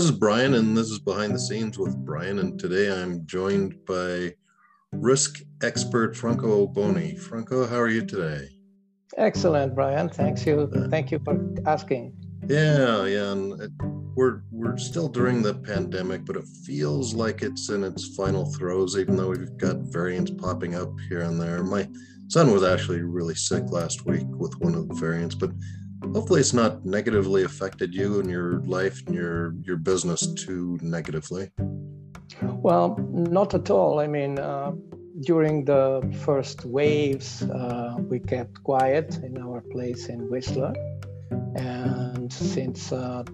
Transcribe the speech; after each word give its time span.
This 0.00 0.08
is 0.08 0.16
Brian, 0.16 0.54
and 0.54 0.74
this 0.74 0.88
is 0.88 0.98
Behind 0.98 1.34
the 1.34 1.38
Scenes 1.38 1.78
with 1.78 1.94
Brian. 2.06 2.38
And 2.38 2.58
today 2.58 2.90
I'm 2.90 3.26
joined 3.26 3.84
by 3.84 4.32
risk 4.92 5.42
expert 5.62 6.16
Franco 6.16 6.66
Oboni. 6.66 7.18
Franco, 7.18 7.66
how 7.66 7.76
are 7.76 7.90
you 7.90 8.06
today? 8.06 8.48
Excellent, 9.18 9.74
Brian. 9.74 10.08
Thanks 10.08 10.46
you. 10.46 10.70
Thank 10.88 11.10
you 11.10 11.18
for 11.22 11.38
asking. 11.66 12.14
Yeah, 12.48 13.04
yeah. 13.04 13.32
And 13.32 13.60
it, 13.60 13.70
we're 14.16 14.40
we're 14.50 14.78
still 14.78 15.06
during 15.06 15.42
the 15.42 15.56
pandemic, 15.56 16.24
but 16.24 16.36
it 16.36 16.48
feels 16.64 17.12
like 17.12 17.42
it's 17.42 17.68
in 17.68 17.84
its 17.84 18.16
final 18.16 18.50
throes. 18.54 18.96
Even 18.96 19.16
though 19.16 19.28
we've 19.28 19.58
got 19.58 19.76
variants 19.92 20.30
popping 20.30 20.76
up 20.76 20.98
here 21.10 21.20
and 21.20 21.38
there. 21.38 21.62
My 21.62 21.86
son 22.28 22.50
was 22.52 22.62
actually 22.62 23.02
really 23.02 23.34
sick 23.34 23.64
last 23.70 24.06
week 24.06 24.26
with 24.26 24.54
one 24.60 24.74
of 24.74 24.88
the 24.88 24.94
variants, 24.94 25.34
but 25.34 25.50
hopefully 26.14 26.40
it's 26.40 26.52
not 26.52 26.84
negatively 26.84 27.44
affected 27.44 27.94
you 27.94 28.20
and 28.20 28.30
your 28.30 28.60
life 28.60 29.02
and 29.06 29.14
your 29.14 29.54
your 29.62 29.76
business 29.76 30.26
too 30.34 30.78
negatively. 30.82 31.50
Well 32.42 32.96
not 33.10 33.54
at 33.54 33.70
all. 33.70 34.00
I 34.00 34.06
mean 34.06 34.38
uh, 34.38 34.72
during 35.22 35.64
the 35.64 36.00
first 36.24 36.64
waves 36.64 37.42
uh, 37.42 37.96
we 37.98 38.18
kept 38.18 38.62
quiet 38.62 39.18
in 39.22 39.38
our 39.38 39.60
place 39.60 40.08
in 40.08 40.30
whistler. 40.30 40.72
And 41.56 42.32
since 42.32 42.92
uh, 42.92 43.24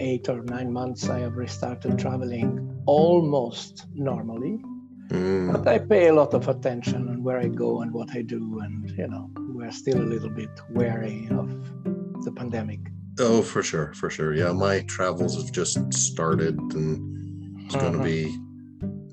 eight 0.00 0.28
or 0.28 0.42
nine 0.42 0.72
months 0.72 1.08
i 1.08 1.18
have 1.18 1.36
restarted 1.36 1.98
traveling 1.98 2.82
almost 2.86 3.86
normally. 3.94 4.60
Mm. 5.08 5.52
but 5.52 5.66
i 5.68 5.78
pay 5.78 6.08
a 6.08 6.14
lot 6.14 6.32
of 6.32 6.48
attention 6.48 7.08
on 7.08 7.22
where 7.22 7.38
i 7.38 7.46
go 7.46 7.82
and 7.82 7.92
what 7.92 8.10
i 8.14 8.22
do 8.22 8.60
and 8.60 8.90
you 8.96 9.08
know 9.08 9.30
we're 9.36 9.70
still 9.70 10.00
a 10.00 10.08
little 10.14 10.30
bit 10.30 10.50
wary 10.70 11.28
of 11.30 11.48
the 12.24 12.32
pandemic? 12.32 12.80
Oh, 13.18 13.42
for 13.42 13.62
sure, 13.62 13.92
for 13.94 14.08
sure. 14.10 14.34
Yeah, 14.34 14.52
my 14.52 14.80
travels 14.82 15.36
have 15.36 15.52
just 15.52 15.92
started, 15.92 16.58
and 16.58 17.60
it's 17.64 17.76
going 17.76 17.92
to 17.92 17.98
uh-huh. 17.98 18.04
be 18.04 18.38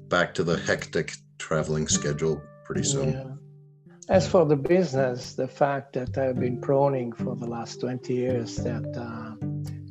back 0.07 0.33
to 0.35 0.43
the 0.43 0.57
hectic 0.57 1.13
traveling 1.37 1.87
schedule 1.87 2.41
pretty 2.63 2.83
soon. 2.83 3.13
Yeah. 3.13 3.25
As 4.09 4.27
for 4.27 4.45
the 4.45 4.55
business, 4.55 5.33
the 5.33 5.47
fact 5.47 5.93
that 5.93 6.17
I've 6.17 6.39
been 6.39 6.59
proning 6.59 7.15
for 7.15 7.35
the 7.35 7.45
last 7.45 7.79
20 7.81 8.13
years 8.13 8.55
that 8.57 8.85
uh, 8.97 9.35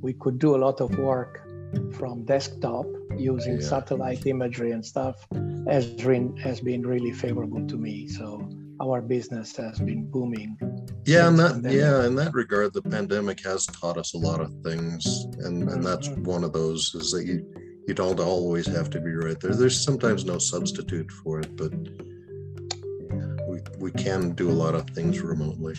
we 0.03 0.13
could 0.15 0.39
do 0.39 0.57
a 0.57 0.59
lot 0.59 0.81
of 0.81 0.99
work 0.99 1.47
from 1.93 2.25
desktop 2.25 2.87
using 3.17 3.61
yeah. 3.61 3.67
satellite 3.67 4.27
imagery 4.27 4.73
and 4.73 4.85
stuff 4.85 5.27
has 5.69 5.87
been, 5.87 6.37
has 6.37 6.61
been 6.61 6.85
really 6.85 7.13
favorable 7.13 7.65
to 7.69 7.77
me. 7.77 8.09
So 8.09 8.49
our 8.81 9.01
business 9.01 9.57
has 9.57 9.79
been 9.81 10.09
booming 10.11 10.57
yeah 11.05 11.29
and 11.29 11.39
that 11.39 11.61
yeah 11.73 12.07
in 12.07 12.15
that 12.15 12.33
regard 12.33 12.73
the 12.73 12.83
pandemic 12.83 13.43
has 13.45 13.67
taught 13.67 13.99
us 13.99 14.15
a 14.15 14.19
lot 14.19 14.41
of 14.41 14.53
things 14.63 15.27
and 15.41 15.69
and 15.69 15.85
that's 15.85 16.09
mm-hmm. 16.09 16.25
one 16.25 16.45
of 16.45 16.53
those 16.53 16.95
is 16.95 17.11
that 17.11 17.25
you 17.25 17.45
you 17.87 17.95
don't 17.95 18.21
always 18.21 18.67
have 18.67 18.89
to 18.91 19.01
be 19.01 19.13
right 19.13 19.41
there 19.41 19.55
there's 19.55 19.81
sometimes 19.81 20.25
no 20.25 20.39
substitute 20.39 21.11
for 21.11 21.41
it 21.41 21.57
but 21.57 21.73
we 23.49 23.61
we 23.79 23.91
can 23.91 24.31
do 24.33 24.51
a 24.51 24.59
lot 24.65 24.75
of 24.75 24.89
things 24.91 25.21
remotely 25.21 25.75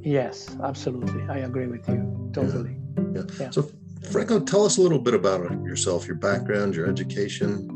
yes 0.00 0.56
absolutely 0.64 1.22
i 1.28 1.38
agree 1.38 1.66
with 1.66 1.88
you 1.88 2.30
totally 2.32 2.76
yeah, 2.96 3.04
yeah. 3.14 3.22
yeah. 3.38 3.50
so 3.50 3.70
franco 4.10 4.40
tell 4.40 4.64
us 4.64 4.78
a 4.78 4.80
little 4.80 4.98
bit 4.98 5.14
about 5.14 5.42
yourself 5.64 6.06
your 6.06 6.16
background 6.16 6.74
your 6.74 6.86
education 6.88 7.68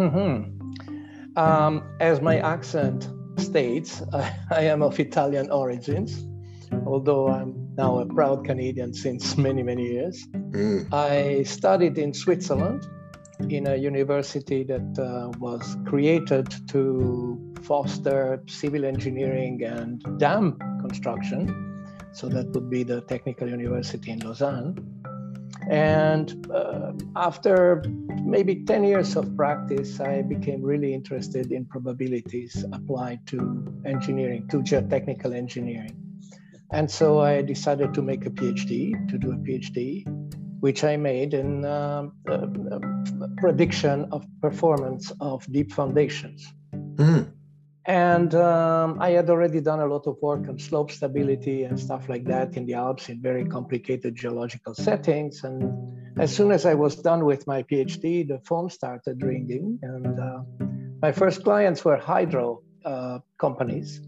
mm-hmm. 0.00 1.38
um, 1.38 1.84
as 2.00 2.20
my 2.20 2.38
accent 2.38 3.08
States. 3.38 4.02
I, 4.12 4.34
I 4.50 4.60
am 4.62 4.82
of 4.82 4.98
Italian 5.00 5.50
origins, 5.50 6.26
although 6.86 7.28
I'm 7.28 7.74
now 7.76 7.98
a 7.98 8.06
proud 8.06 8.44
Canadian 8.44 8.92
since 8.92 9.36
many, 9.36 9.62
many 9.62 9.84
years. 9.84 10.26
Mm. 10.34 10.92
I 10.92 11.42
studied 11.44 11.98
in 11.98 12.12
Switzerland 12.12 12.86
in 13.48 13.66
a 13.66 13.76
university 13.76 14.64
that 14.64 14.98
uh, 14.98 15.30
was 15.38 15.76
created 15.86 16.48
to 16.68 17.54
foster 17.62 18.42
civil 18.48 18.84
engineering 18.84 19.62
and 19.64 20.02
dam 20.18 20.58
construction. 20.80 21.86
So 22.12 22.28
that 22.28 22.48
would 22.52 22.68
be 22.68 22.82
the 22.82 23.00
Technical 23.02 23.48
University 23.48 24.10
in 24.10 24.20
Lausanne. 24.20 24.97
And 25.70 26.46
uh, 26.50 26.92
after 27.16 27.84
maybe 28.22 28.64
10 28.64 28.84
years 28.84 29.16
of 29.16 29.36
practice, 29.36 30.00
I 30.00 30.22
became 30.22 30.62
really 30.62 30.94
interested 30.94 31.52
in 31.52 31.66
probabilities 31.66 32.64
applied 32.72 33.26
to 33.28 33.82
engineering, 33.84 34.48
to 34.48 34.58
geotechnical 34.58 35.34
engineering. 35.34 35.96
And 36.70 36.90
so 36.90 37.20
I 37.20 37.42
decided 37.42 37.94
to 37.94 38.02
make 38.02 38.26
a 38.26 38.30
PhD, 38.30 39.08
to 39.08 39.18
do 39.18 39.32
a 39.32 39.36
PhD, 39.36 40.04
which 40.60 40.84
I 40.84 40.96
made 40.96 41.34
in 41.34 41.64
uh, 41.64 42.08
uh, 42.28 42.46
prediction 43.38 44.08
of 44.12 44.26
performance 44.40 45.12
of 45.20 45.50
deep 45.50 45.72
foundations. 45.72 46.52
Mm. 46.96 47.32
And 47.88 48.34
um, 48.34 48.98
I 49.00 49.10
had 49.10 49.30
already 49.30 49.62
done 49.62 49.80
a 49.80 49.86
lot 49.86 50.06
of 50.06 50.18
work 50.20 50.46
on 50.46 50.58
slope 50.58 50.92
stability 50.92 51.64
and 51.64 51.80
stuff 51.80 52.06
like 52.10 52.24
that 52.24 52.54
in 52.54 52.66
the 52.66 52.74
Alps 52.74 53.08
in 53.08 53.22
very 53.22 53.46
complicated 53.46 54.14
geological 54.14 54.74
settings. 54.74 55.42
And 55.42 56.20
as 56.20 56.34
soon 56.36 56.52
as 56.52 56.66
I 56.66 56.74
was 56.74 56.96
done 56.96 57.24
with 57.24 57.46
my 57.46 57.62
PhD, 57.62 58.28
the 58.28 58.40
phone 58.44 58.68
started 58.68 59.22
ringing. 59.22 59.78
And 59.80 60.20
uh, 60.20 60.40
my 61.00 61.12
first 61.12 61.42
clients 61.42 61.82
were 61.82 61.96
hydro 61.96 62.60
uh, 62.84 63.20
companies 63.38 64.02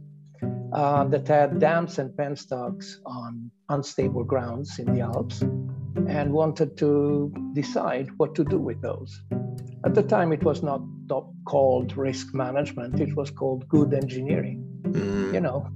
uh, 0.72 1.04
that 1.04 1.26
had 1.28 1.58
dams 1.58 1.98
and 1.98 2.10
penstocks 2.10 2.96
on 3.06 3.50
unstable 3.68 4.24
grounds 4.24 4.78
in 4.78 4.92
the 4.94 5.00
Alps 5.00 5.42
and 6.08 6.32
wanted 6.32 6.76
to 6.78 7.32
decide 7.52 8.08
what 8.16 8.34
to 8.34 8.44
do 8.44 8.58
with 8.58 8.80
those. 8.80 9.22
At 9.84 9.94
the 9.94 10.02
time, 10.02 10.32
it 10.32 10.42
was 10.42 10.62
not 10.62 10.82
called 11.44 11.96
risk 11.96 12.34
management, 12.34 13.00
it 13.00 13.14
was 13.16 13.30
called 13.30 13.68
good 13.68 13.94
engineering. 13.94 14.66
Mm. 14.82 15.34
You 15.34 15.40
know, 15.40 15.68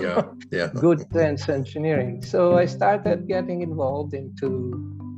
yeah, 0.00 0.22
yeah. 0.50 0.66
good 0.74 1.00
sense 1.12 1.48
engineering. 1.48 2.22
So 2.22 2.56
I 2.56 2.66
started 2.66 3.28
getting 3.28 3.62
involved 3.62 4.14
into 4.14 4.48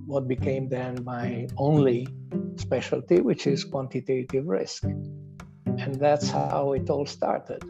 what 0.07 0.27
became 0.27 0.69
then 0.69 1.05
my 1.05 1.47
only 1.57 2.09
specialty, 2.57 3.21
which 3.21 3.47
is 3.47 3.65
quantitative 3.65 4.47
risk. 4.47 4.85
And 4.85 5.95
that's 5.95 6.31
how 6.31 6.73
it 6.73 6.91
all 6.91 7.07
started. 7.07 7.63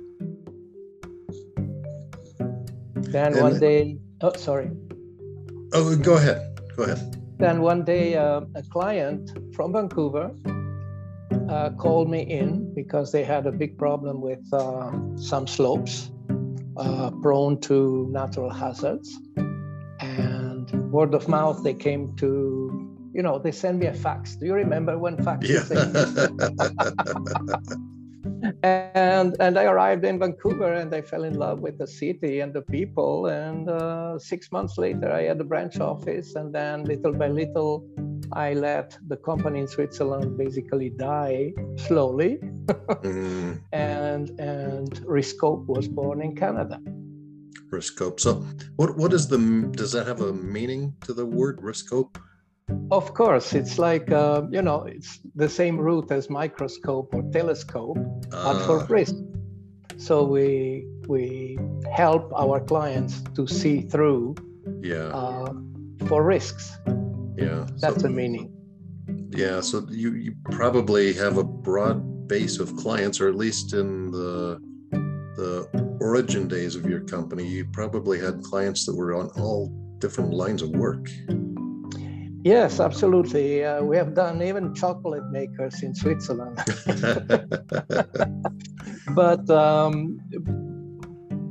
Then 3.10 3.32
and 3.32 3.40
one 3.40 3.58
day, 3.58 3.98
oh, 4.20 4.34
sorry. 4.34 4.70
Oh, 5.72 5.96
go 5.96 6.14
ahead. 6.14 6.60
Go 6.76 6.84
ahead. 6.84 7.16
Then 7.38 7.62
one 7.62 7.84
day, 7.84 8.16
uh, 8.16 8.42
a 8.54 8.62
client 8.62 9.30
from 9.54 9.72
Vancouver 9.72 10.30
uh, 11.48 11.70
called 11.70 12.10
me 12.10 12.20
in 12.20 12.74
because 12.74 13.12
they 13.12 13.24
had 13.24 13.46
a 13.46 13.52
big 13.52 13.78
problem 13.78 14.20
with 14.20 14.42
uh, 14.52 14.92
some 15.16 15.46
slopes 15.46 16.10
uh, 16.76 17.10
prone 17.22 17.58
to 17.62 18.08
natural 18.10 18.50
hazards. 18.50 19.18
And 20.00 20.70
word 20.92 21.14
of 21.14 21.28
mouth, 21.28 21.64
they 21.64 21.74
came 21.74 22.14
to, 22.16 22.94
you 23.14 23.22
know, 23.22 23.38
they 23.38 23.52
sent 23.52 23.78
me 23.78 23.86
a 23.86 23.94
fax. 23.94 24.36
Do 24.36 24.44
you 24.44 24.54
remember 24.54 24.98
when 24.98 25.16
faxes? 25.16 25.48
Yeah. 25.48 25.64
and 28.62 29.36
and 29.40 29.58
I 29.58 29.64
arrived 29.64 30.04
in 30.04 30.18
Vancouver 30.18 30.72
and 30.72 30.94
I 30.94 31.02
fell 31.02 31.24
in 31.24 31.34
love 31.34 31.60
with 31.60 31.78
the 31.78 31.86
city 31.86 32.40
and 32.40 32.52
the 32.52 32.62
people. 32.62 33.26
And 33.26 33.68
uh, 33.68 34.18
six 34.18 34.52
months 34.52 34.78
later, 34.78 35.12
I 35.12 35.22
had 35.22 35.40
a 35.40 35.44
branch 35.44 35.80
office, 35.80 36.34
and 36.34 36.54
then 36.54 36.84
little 36.84 37.12
by 37.12 37.28
little, 37.28 37.86
I 38.32 38.54
let 38.54 38.98
the 39.08 39.16
company 39.16 39.60
in 39.60 39.68
Switzerland 39.68 40.38
basically 40.38 40.90
die 40.90 41.52
slowly, 41.76 42.38
mm. 42.38 43.60
and 43.72 44.30
and 44.40 44.90
Riskope 45.06 45.66
was 45.66 45.88
born 45.88 46.22
in 46.22 46.34
Canada. 46.36 46.80
Riskope. 47.70 48.20
So, 48.20 48.46
what 48.76 48.96
what 48.96 49.12
is 49.12 49.28
the 49.28 49.38
does 49.72 49.92
that 49.92 50.06
have 50.06 50.20
a 50.20 50.32
meaning 50.32 50.94
to 51.02 51.12
the 51.12 51.26
word 51.26 51.60
Riskope? 51.60 52.16
Of 52.90 53.14
course, 53.14 53.54
it's 53.54 53.78
like 53.78 54.10
uh, 54.10 54.42
you 54.50 54.62
know, 54.62 54.84
it's 54.84 55.20
the 55.34 55.48
same 55.48 55.78
root 55.78 56.10
as 56.10 56.30
microscope 56.30 57.14
or 57.14 57.22
telescope, 57.32 57.98
uh. 58.32 58.52
but 58.52 58.66
for 58.66 58.80
ah. 58.80 58.86
risk. 58.88 59.14
So 59.96 60.24
we 60.24 60.86
we 61.08 61.58
help 61.92 62.32
our 62.34 62.60
clients 62.60 63.22
to 63.34 63.46
see 63.46 63.82
through. 63.82 64.36
Yeah. 64.82 65.08
Uh, 65.08 65.52
for 66.06 66.22
risks. 66.22 66.78
Yeah. 67.36 67.66
That's 67.80 67.96
so, 67.96 68.02
the 68.02 68.10
meaning. 68.10 68.52
Yeah, 69.30 69.60
so 69.60 69.86
you, 69.90 70.14
you 70.14 70.34
probably 70.50 71.12
have 71.14 71.38
a 71.38 71.44
broad 71.44 72.28
base 72.28 72.58
of 72.58 72.74
clients, 72.76 73.20
or 73.20 73.28
at 73.28 73.36
least 73.36 73.72
in 73.74 74.10
the 74.10 74.60
the 75.36 75.68
origin 76.00 76.48
days 76.48 76.74
of 76.74 76.84
your 76.86 77.00
company, 77.00 77.46
you 77.46 77.64
probably 77.72 78.18
had 78.18 78.42
clients 78.42 78.84
that 78.86 78.94
were 78.96 79.14
on 79.14 79.28
all 79.36 79.68
different 79.98 80.32
lines 80.32 80.62
of 80.62 80.70
work. 80.70 81.08
Yes, 82.42 82.80
absolutely. 82.80 83.64
Uh, 83.64 83.82
we 83.82 83.96
have 83.96 84.14
done 84.14 84.42
even 84.42 84.74
chocolate 84.74 85.30
makers 85.30 85.82
in 85.82 85.94
Switzerland. 85.94 86.58
but 89.14 89.48
um, 89.50 90.18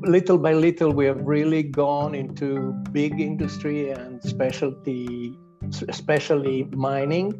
little 0.01 0.37
by 0.37 0.53
little, 0.53 0.91
we 0.91 1.05
have 1.05 1.21
really 1.21 1.63
gone 1.63 2.15
into 2.15 2.71
big 2.91 3.19
industry 3.19 3.91
and 3.91 4.23
specialty, 4.23 5.37
especially 5.89 6.63
mining. 6.71 7.33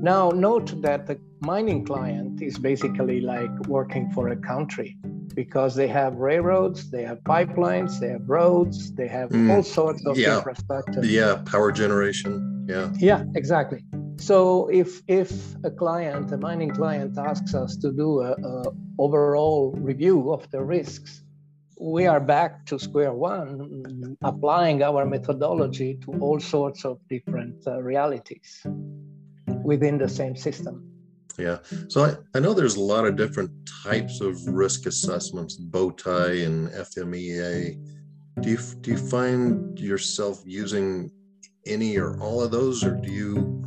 Now, 0.00 0.30
note 0.30 0.80
that 0.82 1.06
the 1.06 1.18
mining 1.40 1.84
client 1.84 2.40
is 2.40 2.58
basically 2.58 3.20
like 3.20 3.50
working 3.66 4.10
for 4.10 4.28
a 4.28 4.36
country 4.36 4.96
because 5.34 5.74
they 5.74 5.88
have 5.88 6.14
railroads, 6.14 6.90
they 6.90 7.02
have 7.02 7.18
pipelines, 7.24 8.00
they 8.00 8.08
have 8.08 8.28
roads, 8.28 8.92
they 8.94 9.08
have 9.08 9.30
mm. 9.30 9.50
all 9.50 9.62
sorts 9.62 10.04
of 10.06 10.16
yeah. 10.16 10.38
infrastructure. 10.38 11.04
Yeah, 11.04 11.42
power 11.44 11.72
generation. 11.72 12.57
Yeah. 12.68 12.92
Yeah, 12.98 13.24
exactly. 13.34 13.82
So 14.18 14.68
if 14.68 15.02
if 15.08 15.30
a 15.64 15.70
client, 15.70 16.30
a 16.32 16.36
mining 16.36 16.70
client, 16.70 17.16
asks 17.16 17.54
us 17.54 17.76
to 17.76 17.90
do 17.90 18.20
a, 18.20 18.32
a 18.32 18.64
overall 18.98 19.72
review 19.72 20.30
of 20.32 20.50
the 20.50 20.62
risks, 20.62 21.22
we 21.80 22.06
are 22.06 22.20
back 22.20 22.66
to 22.66 22.78
square 22.78 23.14
one, 23.14 24.16
applying 24.22 24.82
our 24.82 25.06
methodology 25.06 25.98
to 26.04 26.12
all 26.20 26.38
sorts 26.40 26.84
of 26.84 26.98
different 27.08 27.56
uh, 27.66 27.80
realities 27.80 28.66
within 29.64 29.96
the 29.96 30.08
same 30.08 30.36
system. 30.36 30.84
Yeah. 31.38 31.58
So 31.88 32.04
I, 32.04 32.16
I 32.36 32.40
know 32.40 32.52
there's 32.52 32.76
a 32.76 32.80
lot 32.94 33.06
of 33.06 33.16
different 33.16 33.50
types 33.84 34.20
of 34.20 34.34
risk 34.46 34.86
assessments, 34.86 35.56
Bowtie 35.56 36.44
and 36.44 36.68
FMEA. 36.68 37.78
Do 38.40 38.50
you 38.50 38.58
do 38.82 38.90
you 38.90 38.98
find 38.98 39.78
yourself 39.78 40.42
using 40.44 41.10
any 41.68 41.96
or 41.96 42.20
all 42.20 42.42
of 42.42 42.50
those, 42.50 42.84
or 42.84 42.94
do 42.94 43.10
you 43.12 43.62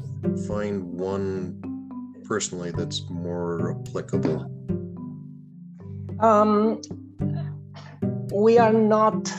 find 0.47 0.83
one 0.83 1.61
personally 2.25 2.71
that's 2.71 3.09
more 3.09 3.79
applicable? 3.79 4.49
Um, 6.19 6.81
we 8.33 8.57
are 8.57 8.73
not 8.73 9.31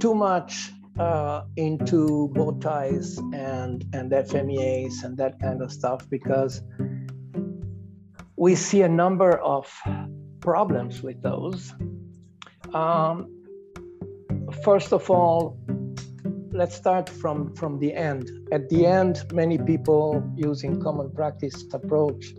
too 0.00 0.14
much 0.14 0.72
uh, 0.98 1.42
into 1.56 2.28
bow 2.34 2.52
ties 2.60 3.18
and 3.32 3.84
and 3.92 4.12
FMEAs 4.12 5.02
and 5.04 5.16
that 5.16 5.40
kind 5.40 5.62
of 5.62 5.72
stuff 5.72 6.08
because 6.10 6.62
we 8.36 8.54
see 8.54 8.82
a 8.82 8.88
number 8.88 9.38
of 9.38 9.72
problems 10.40 11.02
with 11.02 11.22
those. 11.22 11.72
Um, 12.74 13.28
first 14.64 14.92
of 14.92 15.08
all, 15.10 15.56
let's 16.54 16.76
start 16.76 17.08
from 17.08 17.54
from 17.54 17.78
the 17.80 17.92
end. 17.92 18.30
At 18.52 18.68
the 18.68 18.86
end, 18.86 19.24
many 19.32 19.58
people 19.58 20.22
using 20.36 20.80
common 20.80 21.10
practice 21.10 21.66
approach 21.72 22.32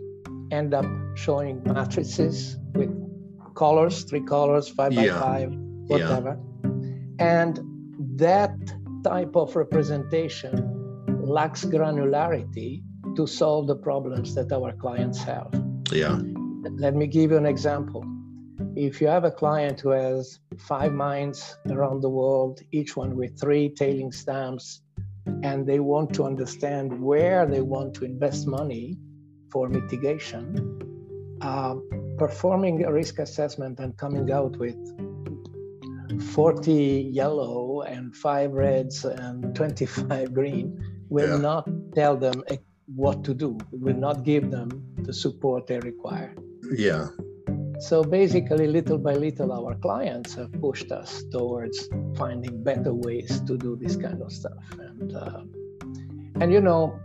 end 0.50 0.74
up 0.74 0.86
showing 1.14 1.62
matrices 1.64 2.56
with 2.74 2.90
colors, 3.54 4.04
three 4.04 4.22
colors, 4.22 4.68
five 4.68 4.92
yeah. 4.92 5.12
by 5.12 5.20
five, 5.20 5.50
whatever. 5.92 6.38
Yeah. 6.38 7.36
And 7.36 7.60
that 8.18 8.56
type 9.04 9.36
of 9.36 9.54
representation 9.54 10.54
lacks 11.22 11.64
granularity 11.64 12.82
to 13.16 13.26
solve 13.26 13.66
the 13.66 13.76
problems 13.76 14.34
that 14.34 14.50
our 14.52 14.72
clients 14.72 15.22
have. 15.22 15.50
Yeah. 15.92 16.18
Let 16.84 16.94
me 16.94 17.06
give 17.06 17.30
you 17.30 17.36
an 17.36 17.46
example. 17.46 18.04
If 18.74 19.00
you 19.00 19.08
have 19.08 19.24
a 19.24 19.30
client 19.30 19.80
who 19.80 19.90
has 19.90 20.40
five 20.58 20.92
mines 20.92 21.56
around 21.70 22.00
the 22.02 22.08
world, 22.08 22.60
each 22.72 22.96
one 22.96 23.16
with 23.16 23.38
three 23.40 23.68
tailings 23.68 24.24
dams, 24.24 24.82
and 25.42 25.66
they 25.66 25.80
want 25.80 26.14
to 26.14 26.24
understand 26.24 27.00
where 27.00 27.46
they 27.46 27.60
want 27.60 27.94
to 27.94 28.04
invest 28.04 28.46
money 28.46 28.96
for 29.50 29.68
mitigation, 29.68 30.44
uh, 31.40 31.74
performing 32.18 32.84
a 32.84 32.92
risk 32.92 33.18
assessment 33.18 33.80
and 33.80 33.96
coming 33.96 34.30
out 34.30 34.56
with 34.58 34.76
40 36.22 37.10
yellow 37.12 37.82
and 37.82 38.14
five 38.14 38.52
reds 38.52 39.04
and 39.04 39.54
25 39.54 40.32
green 40.32 40.78
will 41.08 41.30
yeah. 41.30 41.36
not 41.36 41.68
tell 41.94 42.16
them 42.16 42.42
what 42.94 43.24
to 43.24 43.34
do, 43.34 43.58
will 43.72 43.96
not 43.96 44.22
give 44.22 44.50
them 44.50 44.68
the 45.02 45.12
support 45.12 45.66
they 45.66 45.78
require. 45.80 46.34
Yeah. 46.76 47.08
So 47.78 48.02
basically, 48.02 48.66
little 48.66 48.98
by 48.98 49.14
little, 49.14 49.52
our 49.52 49.74
clients 49.74 50.34
have 50.34 50.52
pushed 50.60 50.90
us 50.90 51.22
towards 51.30 51.88
finding 52.16 52.62
better 52.62 52.94
ways 52.94 53.40
to 53.40 53.58
do 53.58 53.76
this 53.76 53.96
kind 53.96 54.22
of 54.22 54.32
stuff. 54.32 54.64
And, 54.78 55.14
uh, 55.14 55.42
and 56.40 56.52
you 56.52 56.60
know, 56.60 56.98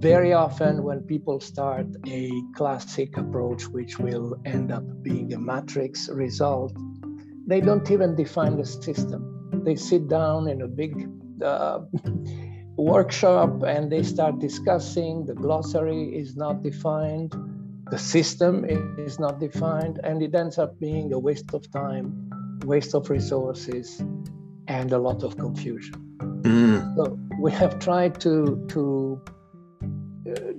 very 0.00 0.32
often 0.32 0.82
when 0.82 1.00
people 1.02 1.40
start 1.40 1.86
a 2.06 2.30
classic 2.56 3.16
approach, 3.18 3.68
which 3.68 3.98
will 3.98 4.36
end 4.46 4.72
up 4.72 4.84
being 5.02 5.32
a 5.34 5.38
matrix 5.38 6.08
result, 6.08 6.74
they 7.46 7.60
don't 7.60 7.88
even 7.90 8.16
define 8.16 8.56
the 8.56 8.64
system. 8.64 9.62
They 9.64 9.76
sit 9.76 10.08
down 10.08 10.48
in 10.48 10.62
a 10.62 10.68
big 10.68 11.08
uh, 11.42 11.80
workshop 12.76 13.62
and 13.62 13.92
they 13.92 14.02
start 14.02 14.38
discussing. 14.38 15.26
The 15.26 15.34
glossary 15.34 16.16
is 16.16 16.34
not 16.34 16.62
defined, 16.62 17.34
the 17.90 17.98
system 17.98 18.64
is 18.98 19.18
not 19.18 19.40
defined, 19.40 20.00
and 20.04 20.22
it 20.22 20.34
ends 20.34 20.58
up 20.58 20.78
being 20.78 21.12
a 21.12 21.18
waste 21.18 21.52
of 21.54 21.70
time, 21.70 22.30
waste 22.64 22.94
of 22.94 23.10
resources, 23.10 24.02
and 24.68 24.92
a 24.92 24.98
lot 24.98 25.22
of 25.22 25.36
confusion. 25.36 25.94
Mm. 26.42 26.96
So 26.96 27.18
we 27.38 27.50
have 27.52 27.78
tried 27.78 28.20
to 28.20 28.64
to 28.68 29.20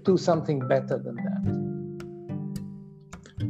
do 0.03 0.17
something 0.17 0.59
better 0.59 0.97
than 0.97 1.15
that. 1.15 1.71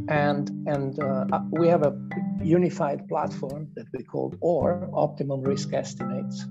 And, 0.07 0.49
and 0.67 0.99
uh, 1.01 1.25
uh, 1.31 1.41
we 1.51 1.67
have 1.67 1.83
a 1.83 1.97
unified 2.43 3.07
platform 3.07 3.69
that 3.75 3.85
we 3.93 4.03
call 4.03 4.33
ORE, 4.41 4.89
Optimum 4.93 5.41
Risk 5.41 5.73
Estimates. 5.73 6.45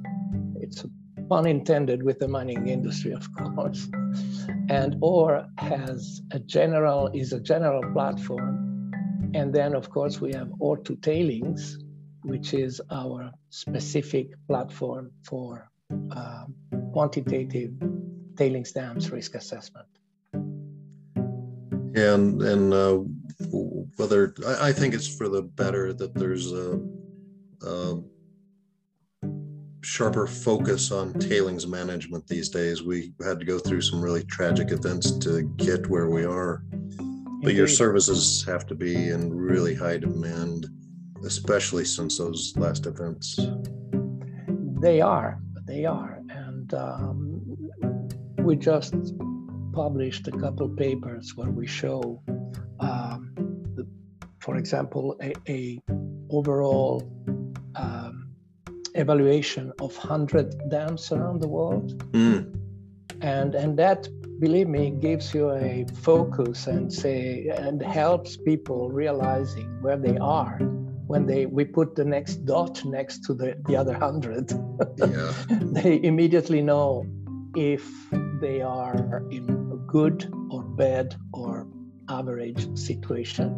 It's 0.61 0.85
pun 1.31 1.47
intended 1.47 2.03
with 2.03 2.19
the 2.19 2.27
mining 2.29 2.67
industry, 2.67 3.13
of 3.13 3.27
course. 3.33 3.89
And 4.69 4.97
ORE 5.01 5.47
has 5.59 6.21
a 6.33 6.41
general, 6.41 7.09
is 7.15 7.33
a 7.33 7.41
general 7.41 7.85
platform. 7.93 8.93
And 9.33 9.55
then, 9.55 9.75
of 9.75 9.89
course, 9.91 10.21
we 10.21 10.33
have 10.33 10.49
ORE2 10.61 11.01
Tailings, 11.01 11.79
which 12.25 12.53
is 12.53 12.81
our 12.91 13.31
specific 13.51 14.27
platform 14.49 15.13
for 15.25 15.71
uh, 16.11 16.45
quantitative 16.93 17.73
tailings 18.37 18.73
dams 18.73 19.11
risk 19.11 19.35
assessment. 19.35 19.87
And 21.95 22.41
and 22.43 22.73
uh, 22.73 22.99
whether 23.97 24.35
I, 24.47 24.69
I, 24.69 24.73
think 24.73 24.95
it's 24.95 25.09
for 25.19 25.29
the 25.29 25.43
better 25.43 25.93
that 25.93 26.15
there's 26.15 26.53
a, 26.53 26.81
a, 27.67 28.01
sharper 29.83 30.27
focus 30.27 30.91
on 30.91 31.15
tailings 31.15 31.67
management 31.67 32.27
these 32.27 32.49
days. 32.49 32.83
We 32.83 33.13
had 33.25 33.39
to 33.41 33.47
go 33.47 33.59
through 33.59 33.81
some 33.83 34.01
really 34.01 34.25
tragic 34.25 34.71
events 34.71 35.13
to 35.19 35.43
get 35.57 35.89
where 35.89 36.09
we 36.11 36.25
are. 36.25 36.63
But 37.43 37.55
your 37.55 37.69
services 37.69 38.45
have 38.47 38.67
to 38.67 38.75
be 38.75 39.09
in 39.09 39.33
really 39.35 39.75
high 39.75 39.97
demand, 39.97 40.67
especially 41.25 41.87
since 41.87 42.19
those 42.19 42.53
last 42.57 42.87
events. 42.87 43.41
They 44.83 45.01
are, 45.01 45.41
they 45.67 45.87
are, 45.87 46.21
and 46.29 46.75
um, 46.75 47.41
we 48.39 48.57
just 48.57 48.95
published 49.73 50.29
a 50.29 50.33
couple 50.33 50.69
papers 50.69 51.35
where 51.37 51.51
we 51.51 51.67
show, 51.67 52.23
um, 52.81 53.33
the, 53.75 53.87
for 54.41 54.57
example, 54.57 55.17
a, 55.23 55.33
a 55.49 55.81
overall 56.31 57.03
um, 57.75 58.20
evaluation 59.01 59.73
of 59.81 59.97
100 59.97 60.71
dams 60.71 61.11
around 61.13 61.41
the 61.41 61.49
world. 61.49 61.99
Mm. 62.13 62.55
And, 63.21 63.55
and 63.55 63.79
that, 63.79 64.09
believe 64.41 64.69
me, 64.69 64.91
gives 64.91 65.35
you 65.35 65.51
a 65.51 65.87
focus 66.03 66.67
and 66.67 66.93
say, 66.93 67.49
and 67.49 67.83
helps 67.83 68.37
people 68.37 68.91
realizing 68.91 69.69
where 69.83 69.99
they 69.99 70.17
are 70.19 70.59
when 71.11 71.27
they 71.27 71.45
we 71.45 71.65
put 71.65 71.97
the 71.97 72.05
next 72.05 72.45
dot 72.45 72.85
next 72.85 73.25
to 73.25 73.35
the, 73.35 73.61
the 73.67 73.75
other 73.75 73.95
hundred. 73.95 74.53
yeah. 74.97 75.33
they 75.73 76.01
immediately 76.05 76.63
know 76.63 77.05
if 77.57 77.85
they 78.41 78.63
are 78.63 79.25
in 79.31 79.45
a 79.73 79.77
good 79.91 80.33
or 80.53 80.63
bad 80.63 81.17
or 81.33 81.67
average 82.09 82.63
situation. 82.79 83.49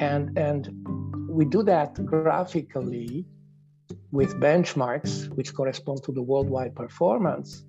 And, 0.00 0.38
and 0.38 0.70
we 1.28 1.44
do 1.44 1.62
that 1.64 2.02
graphically 2.06 3.26
with 4.12 4.34
benchmarks 4.40 5.28
which 5.36 5.54
correspond 5.54 6.02
to 6.04 6.12
the 6.12 6.22
worldwide 6.22 6.74
performance. 6.74 7.64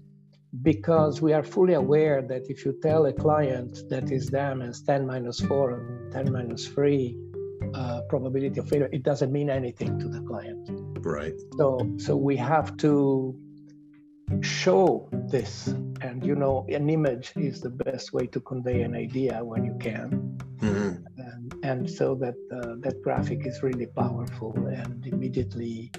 because 0.63 1.22
we 1.22 1.31
are 1.31 1.43
fully 1.43 1.75
aware 1.75 2.24
that 2.24 2.43
if 2.50 2.65
you 2.65 2.72
tell 2.81 3.05
a 3.05 3.13
client 3.13 3.72
that 3.91 4.05
is 4.05 4.10
his 4.10 4.25
dam 4.29 4.58
10 4.62 5.05
minus 5.05 5.39
4 5.41 5.72
and 5.77 6.12
10 6.12 6.31
minus 6.34 6.65
3 6.67 7.15
uh, 7.75 8.01
probability 8.10 8.60
of 8.60 8.67
failure, 8.67 8.89
it 8.91 9.03
doesn't 9.03 9.31
mean 9.31 9.50
anything 9.50 10.00
to 10.00 10.08
the 10.08 10.22
client. 10.22 10.63
Right. 11.05 11.38
So, 11.60 11.77
so 11.98 12.17
we 12.17 12.36
have 12.38 12.75
to 12.77 13.36
show 14.41 15.08
this, 15.29 15.67
and 16.01 16.25
you 16.25 16.36
know, 16.36 16.65
an 16.69 16.89
image 16.89 17.31
is 17.36 17.62
the 17.62 17.69
best 17.69 18.12
way 18.13 18.25
to 18.27 18.39
convey 18.39 18.81
an 18.81 18.96
idea 18.96 19.43
when 19.43 19.63
you 19.69 19.75
can, 19.79 20.08
Mhm. 20.58 21.03
and, 21.17 21.53
and 21.63 21.89
so 21.89 22.15
that 22.15 22.36
uh, 22.58 22.75
that 22.84 22.96
graphic 23.03 23.46
is 23.46 23.62
really 23.63 23.88
powerful 24.03 24.53
and 24.81 25.05
immediately 25.05 25.91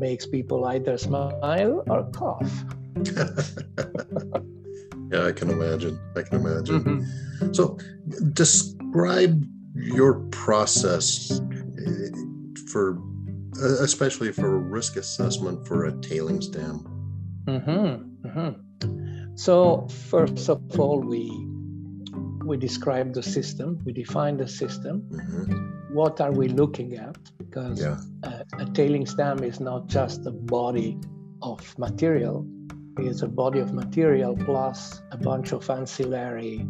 makes 0.00 0.26
people 0.26 0.64
either 0.64 0.98
smile 0.98 1.84
or 1.86 2.10
cough. 2.10 2.64
yeah, 5.12 5.26
I 5.26 5.32
can 5.32 5.50
imagine. 5.50 6.00
I 6.16 6.22
can 6.22 6.40
imagine. 6.40 6.80
Mm-hmm. 6.82 7.52
So, 7.52 7.78
describe 8.32 9.44
your 9.74 10.14
process 10.30 11.40
eh, 11.86 12.10
for, 12.72 12.98
uh, 13.62 13.82
especially 13.82 14.32
for 14.32 14.58
risk 14.58 14.96
assessment 14.96 15.66
for 15.66 15.84
a 15.84 15.92
tailings 16.00 16.48
dam. 16.48 16.84
Mm-hmm, 17.46 18.28
mm-hmm. 18.28 19.36
So 19.40 19.88
first 20.10 20.50
of 20.50 20.78
all, 20.78 21.00
we 21.00 21.46
we 22.44 22.56
describe 22.56 23.14
the 23.14 23.22
system. 23.22 23.78
We 23.84 23.92
define 23.92 24.36
the 24.36 24.48
system. 24.48 25.02
Mhm. 25.08 25.94
What 25.94 26.20
are 26.20 26.32
we 26.32 26.48
looking 26.48 26.96
at? 26.96 27.16
Because 27.50 27.80
Yeah. 27.80 27.98
a, 28.22 28.44
a 28.62 28.66
tailings 28.66 29.14
dam 29.14 29.42
is 29.42 29.58
not 29.60 29.88
just 29.88 30.26
a 30.26 30.30
body 30.30 30.98
of 31.42 31.76
material. 31.78 32.46
It's 32.98 33.22
a 33.22 33.28
body 33.28 33.60
of 33.60 33.72
material 33.72 34.36
plus 34.36 35.02
a 35.10 35.16
bunch 35.16 35.52
of 35.52 35.68
ancillary 35.68 36.66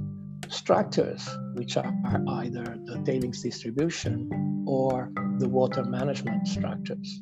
structures, 0.48 1.28
which 1.54 1.76
are, 1.76 1.92
are 2.06 2.22
either 2.42 2.64
the 2.84 3.02
tailings 3.04 3.42
distribution 3.42 4.64
or 4.66 5.10
the 5.38 5.48
water 5.48 5.84
management 5.84 6.46
structures. 6.48 7.20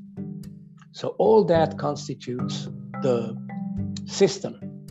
So 0.92 1.08
all 1.18 1.44
that 1.44 1.78
constitutes 1.78 2.68
the 3.02 3.36
system. 4.06 4.86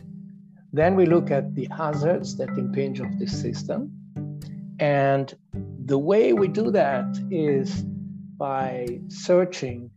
Then 0.72 0.94
we 0.94 1.06
look 1.06 1.30
at 1.30 1.54
the 1.54 1.68
hazards 1.76 2.36
that 2.36 2.50
impinge 2.58 3.00
on 3.00 3.16
this 3.18 3.40
system. 3.40 3.92
And 4.78 5.34
the 5.86 5.98
way 5.98 6.32
we 6.32 6.48
do 6.48 6.70
that 6.70 7.06
is 7.30 7.84
by 8.38 9.00
searching 9.08 9.90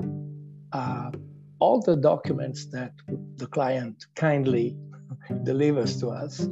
uh, 0.74 1.12
all 1.60 1.82
the 1.82 1.96
documents 1.96 2.66
that 2.72 2.94
the 3.38 3.48
client 3.48 4.06
kindly 4.16 4.76
delivers 5.44 6.00
to 6.00 6.10
us, 6.10 6.48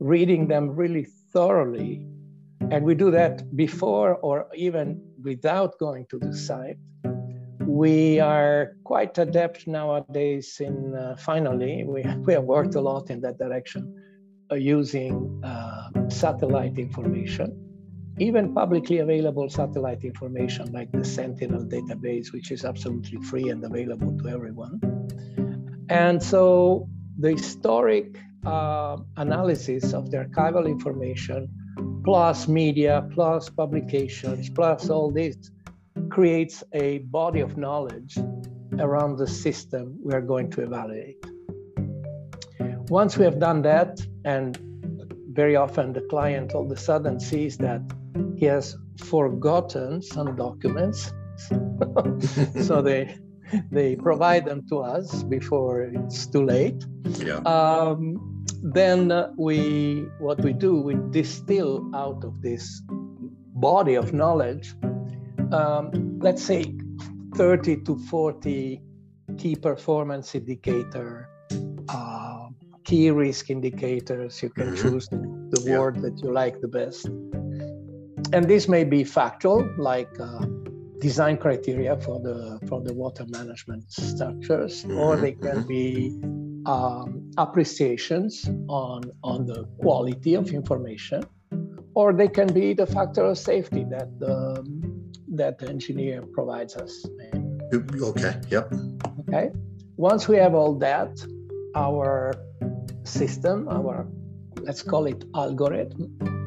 reading 0.00 0.48
them 0.48 0.70
really 0.70 1.06
thoroughly. 1.32 2.06
And 2.70 2.84
we 2.84 2.94
do 2.94 3.10
that 3.10 3.54
before 3.56 4.16
or 4.16 4.48
even 4.54 5.00
without 5.22 5.78
going 5.78 6.06
to 6.10 6.18
the 6.18 6.34
site 6.34 6.78
we 7.68 8.18
are 8.18 8.76
quite 8.82 9.18
adept 9.18 9.66
nowadays 9.66 10.56
in 10.58 10.94
uh, 10.94 11.14
finally 11.18 11.84
we, 11.84 12.02
we 12.26 12.32
have 12.32 12.44
worked 12.44 12.74
a 12.74 12.80
lot 12.80 13.10
in 13.10 13.20
that 13.20 13.38
direction 13.38 13.94
uh, 14.50 14.54
using 14.54 15.40
uh, 15.44 15.90
satellite 16.08 16.78
information 16.78 17.67
even 18.20 18.54
publicly 18.54 18.98
available 18.98 19.48
satellite 19.48 20.04
information 20.04 20.70
like 20.72 20.90
the 20.92 21.04
sentinel 21.04 21.64
database 21.64 22.32
which 22.32 22.50
is 22.50 22.64
absolutely 22.64 23.20
free 23.22 23.48
and 23.50 23.64
available 23.64 24.16
to 24.18 24.28
everyone 24.28 24.80
and 25.88 26.22
so 26.22 26.88
the 27.18 27.32
historic 27.32 28.18
uh, 28.44 28.96
analysis 29.16 29.92
of 29.92 30.10
the 30.10 30.18
archival 30.18 30.66
information 30.66 31.48
plus 32.04 32.48
media 32.48 33.08
plus 33.12 33.48
publications 33.48 34.50
plus 34.50 34.88
all 34.88 35.10
this 35.10 35.50
creates 36.08 36.64
a 36.72 36.98
body 36.98 37.40
of 37.40 37.56
knowledge 37.56 38.18
around 38.78 39.16
the 39.16 39.26
system 39.26 39.98
we 40.02 40.14
are 40.14 40.20
going 40.20 40.50
to 40.50 40.62
evaluate. 40.62 41.24
Once 42.88 43.18
we 43.18 43.24
have 43.24 43.38
done 43.38 43.62
that, 43.62 44.00
and 44.24 44.58
very 45.32 45.56
often 45.56 45.92
the 45.92 46.00
client 46.02 46.52
all 46.52 46.64
of 46.64 46.72
a 46.72 46.76
sudden 46.76 47.20
sees 47.20 47.56
that 47.58 47.82
he 48.36 48.46
has 48.46 48.76
forgotten 49.04 50.02
some 50.02 50.36
documents, 50.36 51.12
so 52.66 52.82
they 52.82 53.16
they 53.70 53.96
provide 53.96 54.44
them 54.44 54.62
to 54.68 54.80
us 54.80 55.22
before 55.24 55.82
it's 55.82 56.26
too 56.26 56.44
late. 56.44 56.84
Yeah. 57.18 57.38
Um, 57.46 58.44
then 58.74 59.12
we 59.38 60.06
what 60.18 60.40
we 60.42 60.52
do 60.52 60.80
we 60.80 60.94
distill 61.10 61.88
out 61.94 62.24
of 62.24 62.42
this 62.42 62.82
body 63.54 63.94
of 63.94 64.12
knowledge 64.12 64.74
um, 65.52 66.18
let's 66.20 66.42
say 66.42 66.74
30 67.34 67.82
to 67.84 67.96
40 68.10 68.82
key 69.38 69.54
performance 69.56 70.34
indicator, 70.34 71.28
uh, 71.88 72.48
key 72.84 73.10
risk 73.10 73.50
indicators. 73.50 74.42
You 74.42 74.50
can 74.50 74.72
Mhm. 74.72 74.76
choose 74.76 75.08
the 75.08 75.60
Yeah. 75.64 75.78
word 75.78 76.02
that 76.02 76.20
you 76.22 76.32
like 76.32 76.60
the 76.60 76.68
best. 76.68 77.08
And 78.32 78.46
this 78.46 78.68
may 78.68 78.84
be 78.84 79.04
factual, 79.04 79.68
like 79.78 80.08
uh, 80.20 80.44
design 81.00 81.36
criteria 81.38 81.96
for 82.00 82.20
the 82.20 82.60
for 82.68 82.80
the 82.82 82.92
water 82.92 83.24
management 83.28 83.90
structures, 83.90 84.84
or 84.84 85.16
Mhm, 85.16 85.20
they 85.20 85.32
can 85.32 85.66
be 85.66 86.12
um, 86.66 87.30
appreciations 87.38 88.48
on 88.68 89.10
on 89.22 89.46
the 89.46 89.64
quality 89.80 90.34
of 90.34 90.52
information, 90.52 91.22
or 91.94 92.12
they 92.12 92.28
can 92.28 92.52
be 92.52 92.74
the 92.74 92.86
factor 92.86 93.24
of 93.24 93.38
safety 93.38 93.84
that 93.88 94.08
the 94.18 94.34
that 95.28 95.58
the 95.58 95.68
engineer 95.68 96.22
provides 96.22 96.76
us. 96.76 96.92
Okay. 97.72 98.34
Yep. 98.50 98.74
Okay. 99.20 99.50
Once 99.96 100.28
we 100.28 100.36
have 100.36 100.54
all 100.54 100.74
that, 100.74 101.12
our 101.74 102.34
system, 103.04 103.68
our 103.68 104.06
let's 104.62 104.82
call 104.82 105.06
it 105.06 105.24
algorithm, 105.34 106.37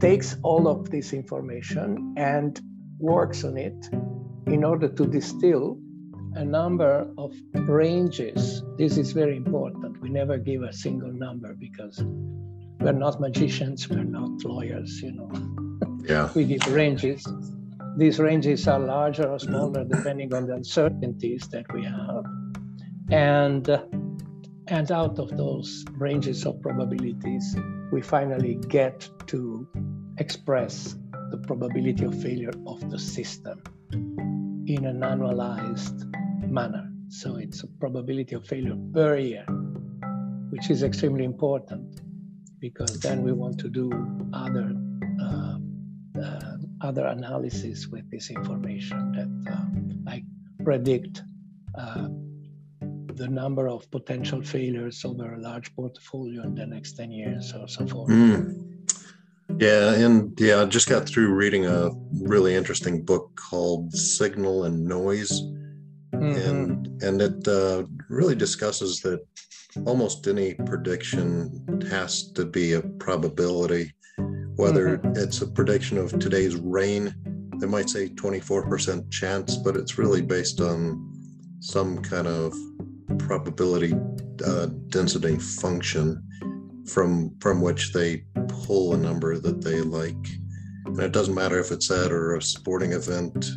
takes 0.00 0.36
all 0.42 0.66
of 0.66 0.90
this 0.90 1.12
information 1.12 2.14
and 2.16 2.60
works 2.98 3.44
on 3.44 3.56
it 3.56 3.88
in 4.46 4.64
order 4.64 4.88
to 4.88 5.06
distill 5.06 5.78
a 6.34 6.44
number 6.44 7.06
of 7.18 7.34
ranges. 7.54 8.62
This 8.78 8.96
is 8.96 9.12
very 9.12 9.36
important. 9.36 10.00
We 10.00 10.08
never 10.08 10.38
give 10.38 10.62
a 10.62 10.72
single 10.72 11.12
number 11.12 11.54
because 11.54 12.02
we're 12.80 12.92
not 12.92 13.20
magicians, 13.20 13.88
we're 13.88 14.04
not 14.04 14.42
lawyers, 14.44 15.02
you 15.02 15.12
know. 15.12 15.30
Yeah. 16.04 16.30
we 16.34 16.44
give 16.44 16.66
ranges. 16.72 17.26
These 17.96 18.18
ranges 18.18 18.66
are 18.68 18.78
larger 18.78 19.28
or 19.28 19.38
smaller 19.38 19.84
depending 19.84 20.32
on 20.32 20.46
the 20.46 20.54
uncertainties 20.54 21.48
that 21.48 21.66
we 21.74 21.84
have. 21.84 22.24
And, 23.10 23.68
uh, 23.68 23.82
and 24.70 24.90
out 24.92 25.18
of 25.18 25.36
those 25.36 25.84
ranges 25.98 26.46
of 26.46 26.62
probabilities, 26.62 27.56
we 27.90 28.00
finally 28.00 28.54
get 28.68 29.08
to 29.26 29.66
express 30.18 30.96
the 31.30 31.38
probability 31.38 32.04
of 32.04 32.22
failure 32.22 32.52
of 32.66 32.88
the 32.88 32.98
system 32.98 33.60
in 33.92 34.84
an 34.86 35.00
annualized 35.00 36.06
manner. 36.48 36.88
So 37.08 37.36
it's 37.36 37.64
a 37.64 37.66
probability 37.66 38.36
of 38.36 38.46
failure 38.46 38.76
per 38.94 39.16
year, 39.16 39.44
which 40.50 40.70
is 40.70 40.84
extremely 40.84 41.24
important 41.24 42.00
because 42.60 43.00
then 43.00 43.22
we 43.22 43.32
want 43.32 43.58
to 43.58 43.68
do 43.68 43.90
other 44.32 44.72
uh, 45.20 45.56
uh, 46.22 46.56
other 46.82 47.06
analysis 47.06 47.88
with 47.88 48.08
this 48.10 48.30
information 48.30 49.12
that 49.12 49.52
uh, 49.52 49.64
like 50.04 50.22
predict 50.64 51.22
uh, 51.76 52.08
the 53.20 53.28
number 53.28 53.68
of 53.68 53.88
potential 53.90 54.42
failures 54.42 55.04
over 55.04 55.34
a 55.34 55.38
large 55.38 55.74
portfolio 55.76 56.42
in 56.42 56.54
the 56.54 56.66
next 56.66 56.92
10 56.96 57.12
years 57.12 57.52
or 57.52 57.68
so 57.68 57.86
forth. 57.86 58.08
Mm. 58.08 58.66
Yeah, 59.58 59.92
and 59.92 60.32
yeah, 60.40 60.62
I 60.62 60.64
just 60.64 60.88
got 60.88 61.06
through 61.06 61.34
reading 61.34 61.66
a 61.66 61.90
really 62.22 62.54
interesting 62.54 63.02
book 63.04 63.30
called 63.36 63.92
Signal 63.92 64.64
and 64.64 64.86
Noise, 64.86 65.42
Mhm. 66.14 66.48
and 66.48 67.02
and 67.02 67.20
it 67.20 67.46
uh, 67.46 67.84
really 68.08 68.34
discusses 68.34 69.00
that 69.00 69.20
almost 69.84 70.26
any 70.26 70.54
prediction 70.54 71.28
has 71.90 72.32
to 72.32 72.44
be 72.46 72.72
a 72.72 72.82
probability, 73.06 73.92
whether 74.56 75.00
it's 75.22 75.42
a 75.42 75.46
prediction 75.58 75.98
of 75.98 76.18
today's 76.18 76.56
rain. 76.56 77.14
They 77.58 77.66
might 77.66 77.90
say 77.90 78.08
24% 78.08 79.10
chance, 79.10 79.56
but 79.64 79.76
it's 79.76 79.98
really 79.98 80.22
based 80.22 80.60
on 80.60 80.78
some 81.60 81.98
kind 82.12 82.26
of 82.26 82.54
probability 83.26 83.94
uh, 84.46 84.66
density 84.88 85.36
function 85.38 86.22
from 86.86 87.34
from 87.40 87.60
which 87.60 87.92
they 87.92 88.24
pull 88.64 88.94
a 88.94 88.98
number 88.98 89.38
that 89.38 89.62
they 89.62 89.80
like 89.80 90.26
and 90.86 91.00
it 91.00 91.12
doesn't 91.12 91.34
matter 91.34 91.58
if 91.58 91.70
it's 91.70 91.88
that 91.88 92.10
or 92.10 92.36
a 92.36 92.42
sporting 92.42 92.92
event 92.92 93.50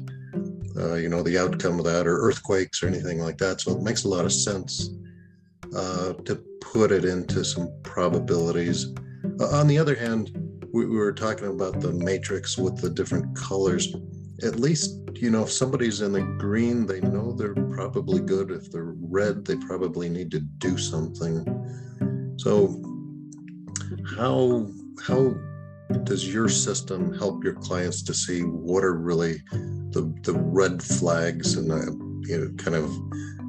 uh, 0.78 0.96
you 0.96 1.10
know 1.10 1.24
the 1.24 1.38
outcome 1.38 1.80
of 1.80 1.86
that 1.86 2.06
or 2.06 2.18
earthquakes 2.18 2.84
or 2.84 2.88
anything 2.88 3.20
like 3.20 3.38
that 3.38 3.62
so 3.62 3.76
it 3.76 3.82
makes 3.82 4.04
a 4.04 4.10
lot 4.10 4.26
of 4.26 4.32
sense 4.32 4.90
uh, 5.76 6.14
to 6.26 6.36
put 6.62 6.92
it 6.92 7.06
into 7.06 7.44
some 7.44 7.72
probabilities. 7.84 8.94
Uh, 9.40 9.48
on 9.50 9.68
the 9.68 9.78
other 9.78 9.96
hand, 9.96 10.32
we, 10.74 10.86
we 10.86 10.98
were 10.98 11.14
talking 11.14 11.48
about 11.48 11.80
the 11.80 11.92
matrix 11.92 12.58
with 12.58 12.80
the 12.82 12.90
different 12.90 13.36
colors. 13.36 13.96
At 14.42 14.60
least, 14.60 15.00
you 15.14 15.30
know, 15.30 15.44
if 15.44 15.52
somebody's 15.52 16.02
in 16.02 16.12
the 16.12 16.24
green, 16.40 16.86
they 16.86 17.02
know 17.02 17.34
they're 17.34 17.54
probably 17.54 18.20
good. 18.20 18.50
If 18.50 18.72
they're 18.72 18.96
red, 18.98 19.46
they 19.46 19.56
probably 19.58 20.10
need 20.10 20.32
to 20.32 20.40
do 20.40 20.78
something. 20.78 21.46
So, 22.38 22.82
how 24.18 24.68
how 25.06 25.36
does 26.04 26.34
your 26.34 26.50
system 26.50 27.14
help 27.18 27.44
your 27.44 27.54
clients 27.54 28.02
to 28.04 28.14
see 28.14 28.42
what 28.42 28.84
are 28.84 28.96
really 28.96 29.42
the 29.92 30.14
the 30.24 30.34
red 30.34 30.82
flags 30.82 31.56
and 31.56 31.72
uh, 31.72 31.92
you 32.28 32.38
know 32.40 32.54
kind 32.58 32.76
of 32.76 32.92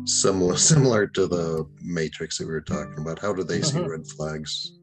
similar 0.06 0.56
similar 0.72 1.06
to 1.06 1.26
the 1.26 1.66
matrix 1.82 2.38
that 2.38 2.46
we 2.46 2.52
were 2.52 2.60
talking 2.60 2.98
about 2.98 3.18
how 3.18 3.32
do 3.32 3.42
they 3.42 3.62
see 3.62 3.78
mm-hmm. 3.78 3.90
red 3.90 4.06
flags 4.06 4.78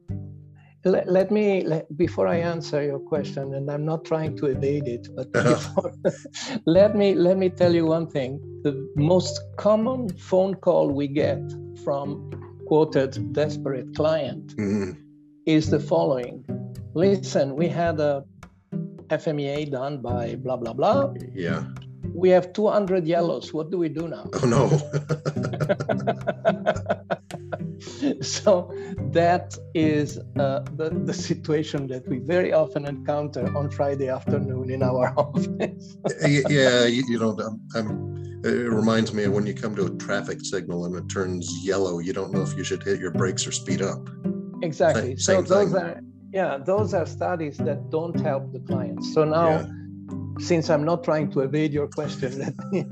let, 0.84 1.08
let 1.08 1.30
me 1.30 1.62
let, 1.64 1.96
before 1.96 2.26
i 2.26 2.36
answer 2.36 2.82
your 2.82 2.98
question 2.98 3.54
and 3.54 3.70
i'm 3.70 3.84
not 3.84 4.04
trying 4.04 4.36
to 4.36 4.46
evade 4.46 4.86
it 4.86 5.08
but 5.14 5.32
before, 5.32 5.92
let 6.66 6.96
me 6.96 7.14
let 7.14 7.38
me 7.38 7.48
tell 7.48 7.74
you 7.74 7.86
one 7.86 8.06
thing 8.06 8.40
the 8.62 8.74
most 8.96 9.40
common 9.56 10.08
phone 10.16 10.54
call 10.54 10.88
we 10.90 11.06
get 11.06 11.40
from 11.84 12.30
quoted 12.66 13.32
desperate 13.32 13.94
client 13.94 14.56
mm-hmm. 14.56 14.92
is 15.46 15.70
the 15.70 15.80
following 15.80 16.44
listen 16.94 17.54
we 17.54 17.68
had 17.68 18.00
a 18.00 18.24
fmea 19.10 19.70
done 19.70 20.00
by 20.00 20.34
blah 20.36 20.56
blah 20.56 20.72
blah 20.72 21.12
yeah 21.34 21.64
we 22.14 22.28
have 22.30 22.52
200 22.52 23.06
yellows. 23.06 23.54
What 23.54 23.70
do 23.70 23.78
we 23.78 23.88
do 23.88 24.08
now? 24.08 24.28
Oh, 24.34 24.46
no. 24.46 24.68
so 28.20 28.72
that 29.12 29.56
is 29.74 30.18
uh, 30.38 30.60
the, 30.76 30.90
the 31.04 31.12
situation 31.12 31.86
that 31.88 32.06
we 32.08 32.18
very 32.18 32.52
often 32.52 32.86
encounter 32.86 33.54
on 33.56 33.70
Friday 33.70 34.08
afternoon 34.08 34.70
in 34.70 34.82
our 34.82 35.12
office. 35.18 35.96
yeah, 36.26 36.84
you, 36.86 37.04
you 37.08 37.18
know, 37.18 37.38
I'm, 37.38 37.60
I'm, 37.74 38.42
it 38.44 38.70
reminds 38.70 39.12
me 39.12 39.24
of 39.24 39.32
when 39.32 39.46
you 39.46 39.54
come 39.54 39.74
to 39.76 39.86
a 39.86 39.90
traffic 39.90 40.38
signal 40.42 40.86
and 40.86 40.96
it 40.96 41.08
turns 41.08 41.64
yellow, 41.64 41.98
you 41.98 42.12
don't 42.12 42.32
know 42.32 42.42
if 42.42 42.56
you 42.56 42.64
should 42.64 42.82
hit 42.82 43.00
your 43.00 43.12
brakes 43.12 43.46
or 43.46 43.52
speed 43.52 43.82
up. 43.82 44.08
Exactly. 44.62 45.16
Same, 45.16 45.46
so 45.46 45.64
those 45.64 45.74
are, 45.74 46.00
yeah, 46.32 46.58
those 46.58 46.94
are 46.94 47.06
studies 47.06 47.58
that 47.58 47.90
don't 47.90 48.18
help 48.20 48.52
the 48.52 48.60
clients. 48.60 49.12
So 49.12 49.24
now, 49.24 49.50
yeah 49.50 49.66
since 50.38 50.70
I'm 50.70 50.84
not 50.84 51.04
trying 51.04 51.30
to 51.32 51.40
evade 51.40 51.72
your 51.72 51.88
question, 51.88 52.38
let 52.38 52.56
me, 52.70 52.84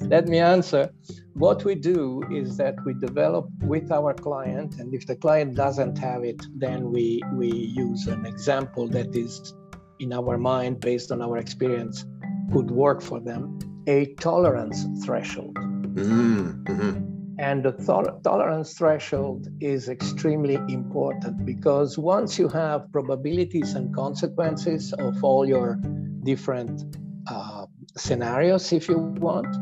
let 0.08 0.26
me 0.28 0.38
answer. 0.38 0.90
What 1.34 1.64
we 1.64 1.74
do 1.74 2.22
is 2.30 2.56
that 2.56 2.74
we 2.84 2.94
develop 2.94 3.48
with 3.62 3.90
our 3.92 4.14
client, 4.14 4.78
and 4.78 4.94
if 4.94 5.06
the 5.06 5.16
client 5.16 5.54
doesn't 5.54 5.98
have 5.98 6.24
it, 6.24 6.42
then 6.54 6.90
we, 6.90 7.22
we 7.32 7.48
use 7.50 8.06
an 8.06 8.24
example 8.26 8.88
that 8.88 9.14
is 9.14 9.54
in 9.98 10.12
our 10.12 10.36
mind, 10.38 10.80
based 10.80 11.10
on 11.10 11.22
our 11.22 11.38
experience, 11.38 12.04
could 12.52 12.70
work 12.70 13.02
for 13.02 13.20
them, 13.20 13.58
a 13.86 14.14
tolerance 14.14 14.84
threshold. 15.04 15.54
Mm-hmm. 15.56 17.15
And 17.38 17.62
the 17.62 17.72
to- 17.72 18.18
tolerance 18.22 18.74
threshold 18.74 19.48
is 19.60 19.88
extremely 19.88 20.54
important 20.54 21.44
because 21.44 21.98
once 21.98 22.38
you 22.38 22.48
have 22.48 22.90
probabilities 22.92 23.74
and 23.74 23.94
consequences 23.94 24.92
of 24.94 25.22
all 25.22 25.46
your 25.46 25.78
different 26.22 26.96
uh, 27.28 27.66
scenarios, 27.96 28.72
if 28.72 28.88
you 28.88 28.98
want, 28.98 29.54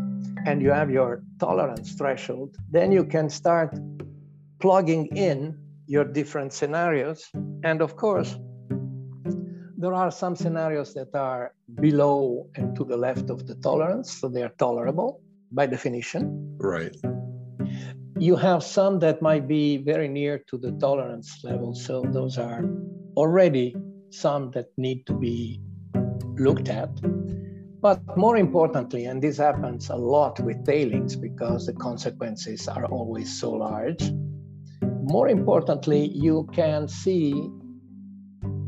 and 0.46 0.62
you 0.62 0.70
have 0.70 0.90
your 0.90 1.22
tolerance 1.40 1.94
threshold, 1.94 2.56
then 2.70 2.92
you 2.92 3.04
can 3.04 3.28
start 3.28 3.76
plugging 4.60 5.06
in 5.16 5.58
your 5.86 6.04
different 6.04 6.52
scenarios. 6.52 7.28
And 7.64 7.82
of 7.82 7.96
course, 7.96 8.36
there 9.76 9.94
are 9.94 10.10
some 10.12 10.36
scenarios 10.36 10.94
that 10.94 11.14
are 11.14 11.54
below 11.80 12.46
and 12.54 12.76
to 12.76 12.84
the 12.84 12.96
left 12.96 13.30
of 13.30 13.46
the 13.46 13.56
tolerance, 13.56 14.12
so 14.12 14.28
they 14.28 14.42
are 14.42 14.52
tolerable 14.58 15.20
by 15.50 15.66
definition. 15.66 16.56
Right 16.58 16.96
you 18.18 18.36
have 18.36 18.62
some 18.62 19.00
that 19.00 19.20
might 19.20 19.48
be 19.48 19.78
very 19.78 20.08
near 20.08 20.38
to 20.48 20.56
the 20.56 20.72
tolerance 20.72 21.42
level. 21.42 21.74
So 21.74 22.02
those 22.02 22.38
are 22.38 22.64
already 23.16 23.74
some 24.10 24.50
that 24.52 24.66
need 24.76 25.06
to 25.06 25.14
be 25.14 25.60
looked 26.38 26.68
at. 26.68 26.90
But 27.80 28.00
more 28.16 28.36
importantly, 28.36 29.06
and 29.06 29.20
this 29.20 29.36
happens 29.36 29.90
a 29.90 29.96
lot 29.96 30.40
with 30.40 30.64
tailings 30.64 31.16
because 31.16 31.66
the 31.66 31.74
consequences 31.74 32.68
are 32.68 32.86
always 32.86 33.38
so 33.38 33.50
large, 33.50 34.10
more 35.02 35.28
importantly, 35.28 36.08
you 36.14 36.48
can 36.52 36.88
see 36.88 37.34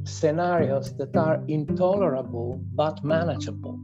scenarios 0.05 0.95
that 0.99 1.17
are 1.17 1.43
intolerable 1.49 2.61
but 2.75 3.03
manageable, 3.05 3.79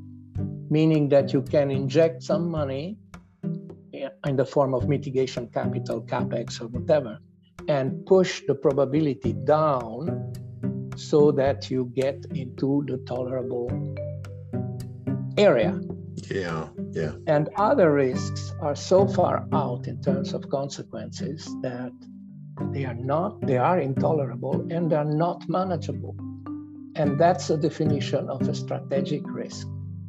meaning 0.69 1.09
that 1.09 1.33
you 1.33 1.43
can 1.43 1.71
inject 1.71 2.23
some 2.23 2.51
money 2.51 2.99
in 4.27 4.37
the 4.37 4.45
form 4.45 4.75
of 4.75 4.89
mitigation 4.89 5.49
capital, 5.49 6.03
capex, 6.03 6.61
or 6.61 6.69
whatever, 6.69 7.19
and 7.69 8.05
push 8.07 8.43
the 8.47 8.55
probability 8.55 9.33
down 9.33 10.33
so 10.97 11.33
that 11.33 11.71
you 11.71 11.91
get 11.95 12.25
into 12.35 12.85
the 12.87 12.99
tolerable 12.99 13.69
area. 15.39 15.81
Yeah, 16.31 16.69
yeah. 16.93 17.13
And 17.27 17.49
other 17.57 17.93
risks 17.93 18.53
are 18.61 18.77
so 18.77 19.07
far 19.07 19.47
out 19.53 19.87
in 19.87 20.01
terms 20.03 20.35
of 20.35 20.49
consequences 20.51 21.45
that 21.63 21.93
they 22.73 22.85
are 22.85 22.95
not, 22.95 23.41
they 23.41 23.57
are 23.57 23.81
intolerable 23.81 24.67
and 24.71 24.91
they're 24.91 25.05
not 25.05 25.49
manageable. 25.49 26.15
And 26.95 27.19
that's 27.19 27.51
a 27.51 27.57
definition 27.57 28.29
of 28.29 28.47
a 28.49 28.55
strategic 28.55 29.23
risk. 29.27 29.67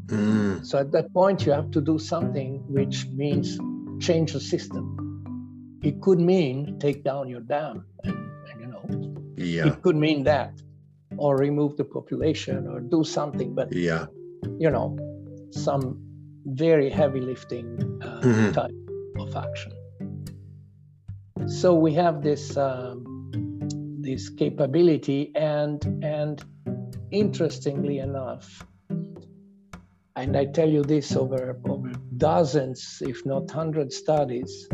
Mm. 0.08 0.66
So 0.66 0.78
at 0.78 0.92
that 0.92 1.14
point, 1.14 1.46
you 1.46 1.54
have 1.54 1.72
to 1.72 1.82
do 1.82 1.98
something 1.98 2.62
which 2.68 3.08
means 3.08 3.58
change 4.04 4.34
the 4.34 4.40
system. 4.40 4.86
It 5.82 6.02
could 6.02 6.20
mean 6.20 6.80
take 6.80 7.04
down 7.04 7.30
your 7.30 7.42
dam, 7.42 7.86
and, 8.04 8.16
and 8.50 8.62
you 8.62 8.68
know, 8.68 8.84
yeah. 9.38 9.68
it 9.68 9.82
could 9.82 9.96
mean 9.96 10.24
that, 10.24 10.54
or 11.18 11.38
remove 11.38 11.78
the 11.78 11.86
population, 11.86 12.68
or 12.68 12.80
do 12.80 13.04
something. 13.04 13.56
But 13.56 13.74
yeah, 13.74 14.06
you 14.60 14.70
know, 14.70 14.98
some 15.52 16.00
very 16.46 16.90
heavy 16.90 17.22
lifting 17.22 17.66
uh, 18.02 18.22
mm-hmm. 18.22 18.52
type 18.52 18.72
of 19.20 19.36
action. 19.36 19.74
So 21.48 21.74
we 21.74 21.94
have 21.94 22.22
this 22.22 22.58
um, 22.58 23.30
this 24.02 24.30
capability, 24.30 25.32
and 25.36 25.84
and 26.04 26.44
interestingly 27.12 28.00
enough, 28.00 28.66
and 30.16 30.38
I 30.38 30.46
tell 30.46 30.70
you 30.70 30.84
this 30.84 31.16
over, 31.16 31.60
over 31.68 31.92
dozens, 32.18 33.02
if 33.02 33.26
not 33.26 33.50
hundreds, 33.50 33.98
studies, 33.98 34.68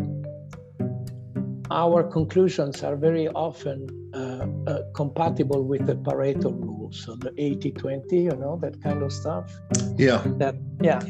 our 1.72 2.04
conclusions 2.04 2.84
are 2.84 2.96
very 2.96 3.28
often 3.30 3.88
uh, 4.14 4.48
uh, 4.70 4.82
compatible 4.94 5.64
with 5.64 5.86
the 5.86 5.96
Pareto 5.96 6.52
rule. 6.52 6.92
So 6.92 7.16
the 7.16 7.34
80 7.38 7.72
20, 7.72 8.18
you 8.18 8.30
know, 8.32 8.60
that 8.62 8.82
kind 8.82 9.02
of 9.02 9.14
stuff. 9.14 9.52
Yeah. 9.96 10.24
That, 10.38 10.56
yeah. 10.82 11.02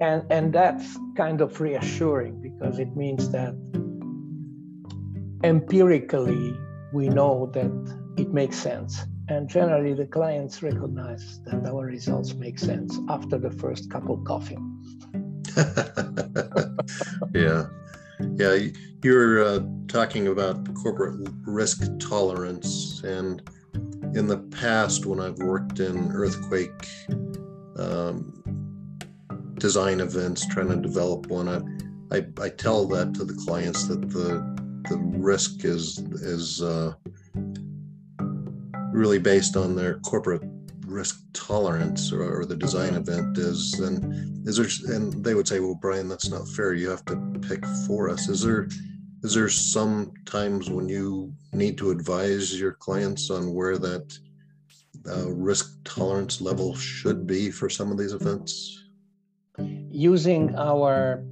And, 0.00 0.24
and 0.30 0.52
that's 0.52 0.98
kind 1.16 1.40
of 1.40 1.60
reassuring 1.60 2.42
because 2.42 2.78
it 2.78 2.94
means 2.94 3.30
that 3.30 3.54
empirically 5.44 6.54
we 6.92 7.08
know 7.08 7.50
that 7.54 7.96
it 8.16 8.32
makes 8.32 8.56
sense. 8.56 9.06
And 9.28 9.46
generally, 9.48 9.92
the 9.92 10.06
clients 10.06 10.62
recognize 10.62 11.40
that 11.44 11.66
our 11.66 11.84
results 11.84 12.34
make 12.34 12.58
sense 12.58 12.98
after 13.10 13.36
the 13.38 13.50
first 13.50 13.90
cup 13.90 14.08
of 14.08 14.24
coffee. 14.24 14.56
yeah. 17.34 17.66
Yeah. 18.36 18.70
You're 19.02 19.44
uh, 19.44 19.60
talking 19.86 20.28
about 20.28 20.74
corporate 20.74 21.28
risk 21.44 21.82
tolerance. 21.98 23.02
And 23.02 23.42
in 24.14 24.26
the 24.26 24.38
past, 24.38 25.04
when 25.04 25.20
I've 25.20 25.38
worked 25.38 25.78
in 25.78 26.10
earthquake 26.10 26.88
um, 27.76 28.42
design 29.58 30.00
events, 30.00 30.46
trying 30.46 30.68
to 30.68 30.76
develop 30.76 31.26
one, 31.26 31.48
I, 31.48 32.16
I, 32.16 32.26
I, 32.40 32.48
tell 32.48 32.86
that 32.86 33.12
to 33.14 33.24
the 33.24 33.34
clients 33.34 33.86
that 33.88 34.00
the, 34.08 34.40
the 34.88 34.96
risk 34.96 35.64
is, 35.64 35.98
is, 35.98 36.62
uh, 36.62 36.94
really 38.98 39.18
based 39.18 39.56
on 39.56 39.76
their 39.76 39.98
corporate 40.00 40.42
risk 40.84 41.20
tolerance 41.32 42.12
or, 42.12 42.40
or 42.40 42.44
the 42.44 42.56
design 42.56 42.92
mm-hmm. 42.92 43.10
event 43.10 43.38
is 43.38 43.78
and 43.80 44.48
is 44.48 44.56
there 44.56 44.96
and 44.96 45.24
they 45.24 45.34
would 45.34 45.46
say 45.46 45.60
well 45.60 45.78
brian 45.80 46.08
that's 46.08 46.30
not 46.30 46.48
fair 46.48 46.72
you 46.74 46.88
have 46.88 47.04
to 47.04 47.16
pick 47.46 47.64
for 47.86 48.08
us 48.08 48.28
is 48.28 48.42
there 48.42 48.68
is 49.22 49.34
there 49.34 49.48
some 49.48 50.12
times 50.24 50.70
when 50.70 50.88
you 50.88 51.32
need 51.52 51.76
to 51.76 51.90
advise 51.90 52.58
your 52.58 52.72
clients 52.72 53.30
on 53.30 53.54
where 53.54 53.76
that 53.76 54.18
uh, 55.10 55.30
risk 55.30 55.78
tolerance 55.84 56.40
level 56.40 56.74
should 56.74 57.26
be 57.26 57.50
for 57.50 57.68
some 57.68 57.92
of 57.92 57.98
these 57.98 58.14
events 58.14 58.84
using 59.90 60.54
our 60.56 61.22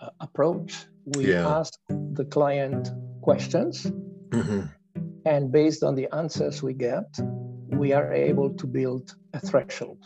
uh, 0.00 0.10
approach 0.20 0.86
we 1.14 1.32
yeah. 1.32 1.46
ask 1.46 1.78
the 1.88 2.24
client 2.24 2.90
questions. 3.22 3.90
hmm 4.32 4.62
And 5.26 5.50
based 5.50 5.82
on 5.82 5.96
the 5.96 6.06
answers 6.14 6.62
we 6.62 6.72
get, 6.72 7.18
we 7.72 7.92
are 7.92 8.12
able 8.14 8.50
to 8.54 8.66
build 8.66 9.14
a 9.34 9.40
threshold 9.40 9.98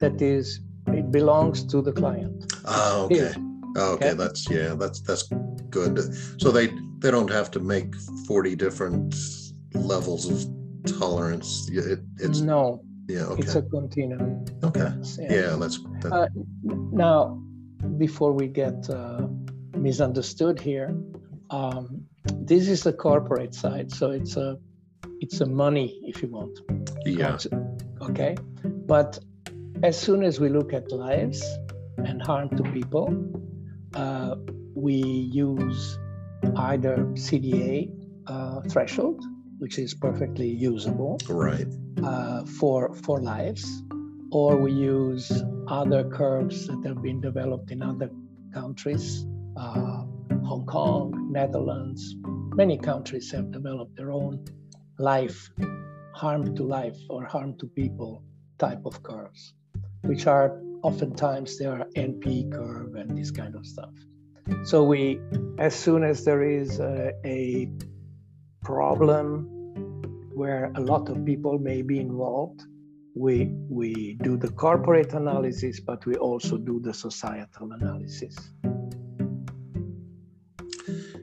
that 0.00 0.20
is, 0.20 0.60
it 0.88 1.12
belongs 1.12 1.64
to 1.66 1.80
the 1.80 1.92
client. 1.92 2.52
Ah, 2.66 3.02
okay. 3.02 3.14
Here. 3.14 3.34
Oh, 3.76 3.92
okay, 3.92 4.06
Okay. 4.08 4.14
that's 4.14 4.50
yeah, 4.50 4.74
that's 4.74 5.00
that's 5.02 5.22
good. 5.70 5.94
So 6.42 6.50
they 6.50 6.66
they 6.98 7.10
don't 7.12 7.30
have 7.30 7.50
to 7.52 7.60
make 7.60 7.94
forty 8.26 8.56
different 8.56 9.14
levels 9.74 10.28
of 10.28 10.36
tolerance. 10.98 11.68
Yeah, 11.70 11.82
It, 11.92 12.00
it's 12.18 12.40
no, 12.40 12.82
yeah, 13.08 13.26
okay. 13.30 13.42
it's 13.42 13.54
a 13.54 13.62
continuum. 13.62 14.44
okay, 14.64 14.90
Yeah. 15.20 15.32
yeah, 15.32 15.56
that's 15.60 15.78
that, 16.02 16.12
Uh, 16.12 16.28
Now, 16.90 17.38
before 17.98 18.32
we 18.32 18.48
get 18.48 18.90
uh, 18.90 19.28
misunderstood 19.76 20.58
here, 20.58 20.90
um, 21.50 22.09
this 22.50 22.68
is 22.68 22.82
the 22.82 22.92
corporate 22.92 23.54
side, 23.54 23.92
so 23.92 24.10
it's 24.10 24.36
a 24.36 24.58
it's 25.20 25.40
a 25.40 25.46
money, 25.46 26.00
if 26.02 26.20
you 26.20 26.28
want. 26.28 26.58
yeah, 27.06 27.38
Okay, 28.02 28.36
but 28.86 29.20
as 29.84 29.96
soon 29.96 30.24
as 30.24 30.40
we 30.40 30.48
look 30.48 30.72
at 30.72 30.90
lives 30.90 31.40
and 31.98 32.20
harm 32.20 32.48
to 32.56 32.64
people, 32.72 33.06
uh, 33.94 34.34
we 34.74 34.94
use 34.94 35.96
either 36.56 36.96
CDA 37.26 37.92
uh, 38.26 38.62
threshold, 38.62 39.22
which 39.58 39.78
is 39.78 39.94
perfectly 39.94 40.48
usable 40.48 41.20
right, 41.28 41.68
uh, 42.02 42.44
for 42.58 42.92
for 43.04 43.20
lives, 43.22 43.64
or 44.32 44.56
we 44.56 44.72
use 44.72 45.30
other 45.68 46.02
curves 46.02 46.66
that 46.66 46.82
have 46.84 47.00
been 47.00 47.20
developed 47.20 47.70
in 47.70 47.80
other 47.80 48.10
countries, 48.52 49.24
uh, 49.56 50.02
Hong 50.50 50.66
Kong, 50.66 51.28
Netherlands. 51.30 52.16
Many 52.54 52.78
countries 52.78 53.30
have 53.32 53.52
developed 53.52 53.96
their 53.96 54.10
own 54.10 54.44
life, 54.98 55.50
harm 56.14 56.54
to 56.56 56.62
life 56.62 56.98
or 57.08 57.24
harm 57.24 57.56
to 57.58 57.66
people 57.66 58.22
type 58.58 58.84
of 58.84 59.02
curves, 59.02 59.54
which 60.02 60.26
are 60.26 60.60
oftentimes 60.82 61.58
they 61.58 61.66
are 61.66 61.86
NP 61.96 62.52
curve 62.52 62.94
and 62.94 63.16
this 63.16 63.30
kind 63.30 63.54
of 63.54 63.64
stuff. 63.64 63.92
So 64.64 64.82
we, 64.82 65.20
as 65.58 65.74
soon 65.74 66.02
as 66.02 66.24
there 66.24 66.42
is 66.42 66.80
a, 66.80 67.12
a 67.24 67.70
problem 68.62 69.46
where 70.34 70.72
a 70.74 70.80
lot 70.80 71.08
of 71.08 71.24
people 71.24 71.58
may 71.58 71.82
be 71.82 72.00
involved, 72.00 72.62
we 73.14 73.46
we 73.68 74.16
do 74.22 74.36
the 74.36 74.50
corporate 74.50 75.12
analysis, 75.14 75.80
but 75.80 76.06
we 76.06 76.14
also 76.16 76.56
do 76.56 76.80
the 76.80 76.94
societal 76.94 77.72
analysis. 77.72 78.36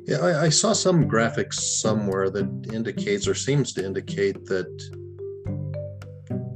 Yeah. 0.07 0.17
I, 0.19 0.45
I 0.45 0.49
saw 0.49 0.73
some 0.73 1.09
graphics 1.09 1.55
somewhere 1.55 2.29
that 2.29 2.69
indicates 2.73 3.27
or 3.27 3.35
seems 3.35 3.73
to 3.73 3.85
indicate 3.85 4.45
that 4.45 4.67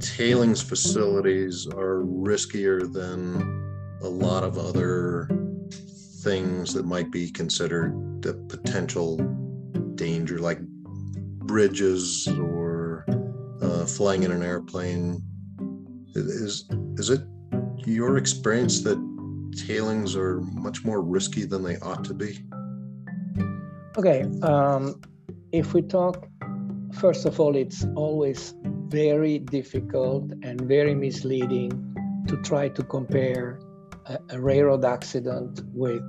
tailings 0.00 0.62
facilities 0.62 1.66
are 1.66 2.02
riskier 2.02 2.92
than 2.92 3.62
a 4.02 4.08
lot 4.08 4.42
of 4.42 4.58
other 4.58 5.28
things 6.22 6.74
that 6.74 6.84
might 6.84 7.10
be 7.10 7.30
considered 7.30 8.26
a 8.26 8.32
potential 8.32 9.16
danger, 9.94 10.38
like 10.38 10.60
bridges 10.60 12.28
or 12.28 13.04
uh, 13.60 13.84
flying 13.84 14.22
in 14.22 14.32
an 14.32 14.42
airplane. 14.42 15.22
Is 16.14 16.68
is 16.96 17.10
it 17.10 17.20
your 17.84 18.16
experience 18.18 18.82
that 18.82 18.98
tailings 19.66 20.14
are 20.16 20.40
much 20.40 20.84
more 20.84 21.02
risky 21.02 21.44
than 21.44 21.62
they 21.62 21.76
ought 21.78 22.04
to 22.04 22.14
be? 22.14 22.38
Okay, 23.98 24.24
um, 24.42 25.00
if 25.52 25.74
we 25.74 25.82
talk, 25.82 26.26
first 26.94 27.26
of 27.26 27.38
all, 27.38 27.56
it's 27.56 27.84
always 27.94 28.54
very 28.88 29.38
difficult 29.38 30.30
and 30.42 30.60
very 30.62 30.94
misleading 30.94 31.70
to 32.28 32.36
try 32.42 32.68
to 32.68 32.82
compare 32.84 33.58
a, 34.06 34.18
a 34.30 34.40
railroad 34.40 34.84
accident 34.84 35.60
with 35.74 36.02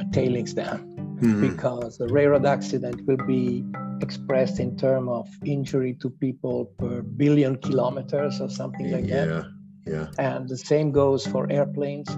a 0.00 0.04
tailings 0.12 0.54
dam. 0.54 0.92
Mhm. 1.16 1.40
because 1.40 1.96
the 1.96 2.06
railroad 2.08 2.44
accident 2.44 3.00
will 3.06 3.24
be 3.26 3.64
expressed 4.02 4.60
in 4.60 4.76
terms 4.76 5.08
of 5.08 5.26
injury 5.46 5.94
to 5.94 6.10
people 6.10 6.66
per 6.78 7.00
billion 7.00 7.56
kilometers 7.56 8.38
or 8.38 8.50
something 8.50 8.92
like 8.92 9.06
that. 9.06 9.28
Yeah, 9.28 9.44
yeah, 9.86 10.06
And 10.18 10.46
the 10.46 10.58
same 10.58 10.92
goes 10.92 11.26
for 11.26 11.50
airplanes. 11.50 12.10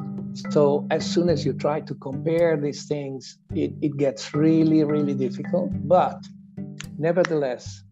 So 0.51 0.87
as 0.91 1.05
soon 1.09 1.29
as 1.29 1.45
you 1.45 1.53
try 1.53 1.81
to 1.81 1.95
compare 1.95 2.57
these 2.57 2.87
things, 2.87 3.39
it, 3.55 3.73
it 3.83 3.97
gets 3.97 4.35
really, 4.35 4.85
really 4.85 5.15
difficult. 5.15 5.71
But 5.89 6.19
nevertheless, 6.99 7.83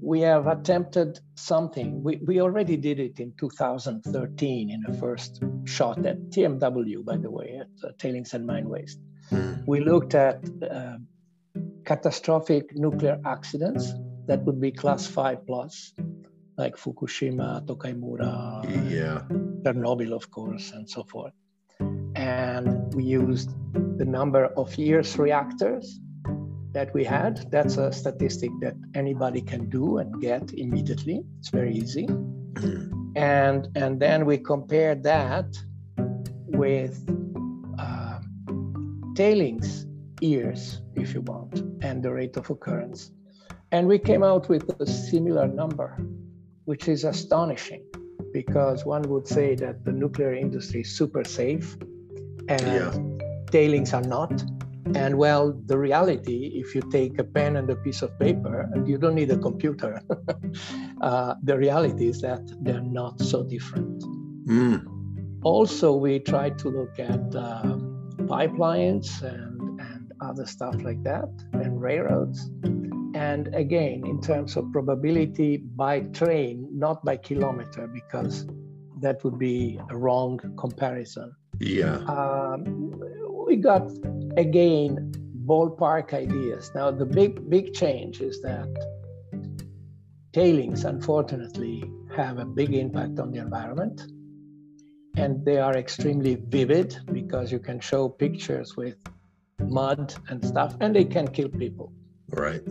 we 0.00 0.20
have 0.20 0.46
attempted 0.46 1.20
something. 1.36 2.02
We, 2.02 2.16
we 2.26 2.40
already 2.40 2.76
did 2.76 2.98
it 2.98 3.20
in 3.20 3.32
2013 3.38 4.70
in 4.70 4.84
a 4.88 4.92
first 4.98 5.42
shot 5.64 6.04
at 6.04 6.18
TMW, 6.30 7.04
by 7.04 7.16
the 7.18 7.30
way, 7.30 7.60
at 7.60 7.68
uh, 7.88 7.92
Tailings 7.98 8.34
and 8.34 8.46
Mine 8.46 8.68
Waste 8.68 8.98
Mhm. 9.30 9.64
we 9.66 9.80
looked 9.80 10.14
at 10.14 10.38
uh, 10.70 10.96
catastrophic 11.84 12.64
nuclear 12.76 13.18
accidents 13.24 13.94
that 14.26 14.42
would 14.44 14.60
be 14.60 14.70
class 14.70 15.06
5 15.06 15.46
plus 15.46 15.94
like 16.58 16.76
fukushima 16.76 17.64
tokaimura 17.66 18.30
yeah, 18.90 19.22
chernobyl 19.64 20.12
of 20.12 20.30
course 20.30 20.72
and 20.76 20.88
so 20.88 21.02
forth 21.04 21.32
and 22.32 22.94
we 22.94 23.04
used 23.22 23.50
the 24.00 24.04
number 24.18 24.44
of 24.62 24.68
years 24.88 25.08
reactors 25.18 26.00
that 26.76 26.88
we 26.96 27.04
had. 27.04 27.34
That's 27.54 27.76
a 27.76 27.92
statistic 27.92 28.50
that 28.64 28.76
anybody 28.94 29.42
can 29.52 29.62
do 29.78 29.84
and 30.00 30.08
get 30.28 30.44
immediately. 30.64 31.18
It's 31.38 31.50
very 31.60 31.74
easy. 31.82 32.06
Mhm. 32.06 32.82
and 33.38 33.60
and 33.82 33.92
then 34.04 34.18
we 34.30 34.36
compared 34.52 34.98
that 35.14 35.48
with 36.62 36.94
uh, 37.84 38.18
tailings 39.20 39.68
years, 40.20 40.62
if 41.02 41.08
you 41.14 41.22
want, 41.34 41.54
and 41.86 41.96
the 42.04 42.12
rate 42.20 42.36
of 42.40 42.44
occurrence, 42.54 43.00
and 43.74 43.82
we 43.92 43.98
came 44.10 44.22
out 44.30 44.44
with 44.52 44.64
a 44.86 44.86
similar 44.86 45.46
number, 45.62 45.90
which 46.70 46.84
is 46.94 47.00
astonishing, 47.14 47.82
because 48.38 48.78
one 48.96 49.04
would 49.12 49.26
say 49.36 49.48
that 49.64 49.76
the 49.86 49.94
nuclear 50.02 50.34
industry 50.44 50.80
is 50.86 50.90
super 51.00 51.24
safe, 51.40 51.66
and 52.48 52.60
Yeah. 52.62 52.92
tailings 53.50 53.92
are 53.94 54.02
not. 54.02 54.44
And 54.94 55.16
well, 55.16 55.52
the 55.66 55.78
reality, 55.78 56.52
if 56.54 56.74
you 56.74 56.82
take 56.90 57.18
a 57.18 57.24
pen 57.24 57.56
and 57.56 57.70
a 57.70 57.76
piece 57.76 58.02
of 58.02 58.18
paper, 58.18 58.68
and 58.72 58.86
you 58.88 58.98
don't 58.98 59.14
need 59.14 59.30
a 59.30 59.38
computer, 59.38 60.02
uh, 61.00 61.34
the 61.42 61.56
reality 61.56 62.08
is 62.08 62.20
that 62.20 62.42
they're 62.60 62.80
not 62.82 63.20
so 63.20 63.42
different. 63.44 64.02
Mm. 64.46 64.84
Also, 65.42 65.94
we 65.94 66.18
tried 66.18 66.58
to 66.58 66.68
look 66.68 66.98
at 66.98 67.34
um, 67.34 68.10
pipelines 68.26 69.22
and, 69.22 69.80
and 69.80 70.12
other 70.20 70.46
stuff 70.46 70.74
like 70.82 71.02
that, 71.04 71.28
and 71.52 71.80
railroads. 71.80 72.50
And 73.14 73.54
again, 73.54 74.04
in 74.06 74.20
terms 74.20 74.56
of 74.56 74.70
probability 74.72 75.58
by 75.58 76.00
train, 76.00 76.68
not 76.72 77.04
by 77.04 77.16
kilometer, 77.18 77.86
because 77.86 78.46
that 79.00 79.22
would 79.24 79.38
be 79.38 79.78
a 79.90 79.96
wrong 79.96 80.40
comparison 80.58 81.34
yeah, 81.62 81.96
um, 82.06 83.00
we 83.46 83.56
got 83.56 83.90
again 84.36 85.12
ballpark 85.46 86.12
ideas. 86.12 86.70
Now 86.74 86.90
the 86.90 87.06
big 87.06 87.48
big 87.48 87.72
change 87.72 88.20
is 88.20 88.42
that 88.42 88.68
tailings, 90.32 90.84
unfortunately, 90.84 91.84
have 92.16 92.38
a 92.38 92.44
big 92.44 92.74
impact 92.74 93.18
on 93.18 93.30
the 93.30 93.38
environment, 93.38 94.02
and 95.16 95.44
they 95.44 95.58
are 95.58 95.76
extremely 95.76 96.36
vivid 96.48 96.98
because 97.12 97.52
you 97.52 97.58
can 97.58 97.80
show 97.80 98.08
pictures 98.08 98.76
with 98.76 98.96
mud 99.60 100.14
and 100.28 100.44
stuff, 100.44 100.76
and 100.80 100.94
they 100.96 101.04
can 101.04 101.28
kill 101.28 101.48
people. 101.48 101.92
right. 102.30 102.62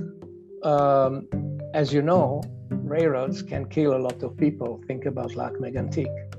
Um, 0.63 1.27
as 1.73 1.91
you 1.93 2.01
know, 2.01 2.43
railroads 2.69 3.41
can 3.41 3.65
kill 3.69 3.95
a 3.95 4.01
lot 4.07 4.21
of 4.21 4.37
people. 4.37 4.81
Think 4.85 5.05
about 5.05 5.35
Lac 5.35 5.53
Megantic 5.53 6.30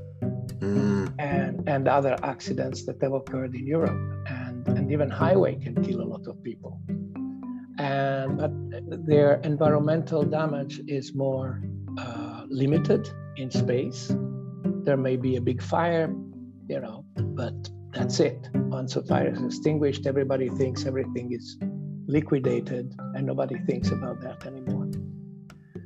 Mm. 0.63 1.13
and, 1.19 1.69
and 1.69 1.89
other 1.89 2.17
accidents 2.23 2.85
that 2.87 3.03
have 3.03 3.13
occurred 3.13 3.55
in 3.57 3.67
Europe. 3.67 3.99
And, 4.29 4.67
and 4.69 4.93
even 4.93 5.11
highway 5.11 5.57
can 5.57 5.83
kill 5.83 6.01
a 6.01 6.09
lot 6.15 6.29
of 6.29 6.41
people. 6.43 6.81
And 7.79 8.39
but 8.39 8.53
their 9.07 9.41
environmental 9.43 10.23
damage 10.23 10.81
is 10.87 11.15
more 11.15 11.61
uh, 11.99 12.45
limited 12.49 13.11
in 13.37 13.51
space. 13.51 14.15
There 14.85 14.97
may 14.97 15.17
be 15.17 15.37
a 15.37 15.41
big 15.41 15.61
fire, 15.61 16.15
you 16.69 16.81
know, 16.81 17.05
but 17.17 17.55
that's 17.93 18.21
it. 18.21 18.49
Once 18.55 18.95
a 18.95 19.03
fire 19.03 19.33
is 19.33 19.43
extinguished, 19.43 20.07
everybody 20.07 20.49
thinks 20.51 20.87
everything 20.87 21.33
is 21.33 21.59
liquidated, 22.07 22.95
and 23.15 23.27
nobody 23.27 23.59
thinks 23.67 23.91
about 23.91 24.21
that 24.21 24.47
anymore. 24.47 24.91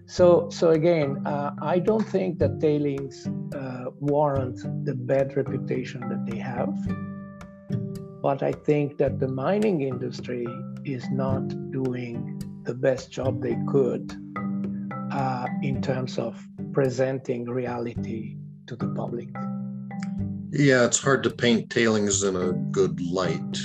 So, 0.07 0.49
so 0.51 0.71
again, 0.71 1.27
uh, 1.27 1.51
I 1.61 1.81
don't 1.81 2.07
think 2.07 2.39
that 2.39 2.61
tailings 2.61 3.27
uh, 3.55 3.87
warrant 3.99 4.85
the 4.85 4.95
bad 4.95 5.37
reputation 5.37 6.01
that 6.09 6.25
they 6.31 6.39
have. 6.39 6.75
But 8.23 8.43
I 8.43 8.53
think 8.53 8.99
that 8.99 9.19
the 9.19 9.29
mining 9.29 9.83
industry 9.83 10.47
is 10.85 11.05
not 11.11 11.49
doing 11.73 12.41
the 12.63 12.75
best 12.75 13.11
job 13.11 13.43
they 13.43 13.59
could 13.69 14.13
uh, 15.11 15.47
in 15.63 15.83
terms 15.83 16.19
of 16.19 16.41
presenting 16.73 17.45
reality 17.45 18.37
to 18.69 18.77
the 18.77 18.89
public. 18.89 19.29
Yeah, 20.51 20.85
it's 20.85 21.01
hard 21.03 21.25
to 21.25 21.31
paint 21.31 21.71
tailings 21.71 22.23
in 22.23 22.37
a 22.37 22.53
good 22.53 23.01
light. 23.01 23.59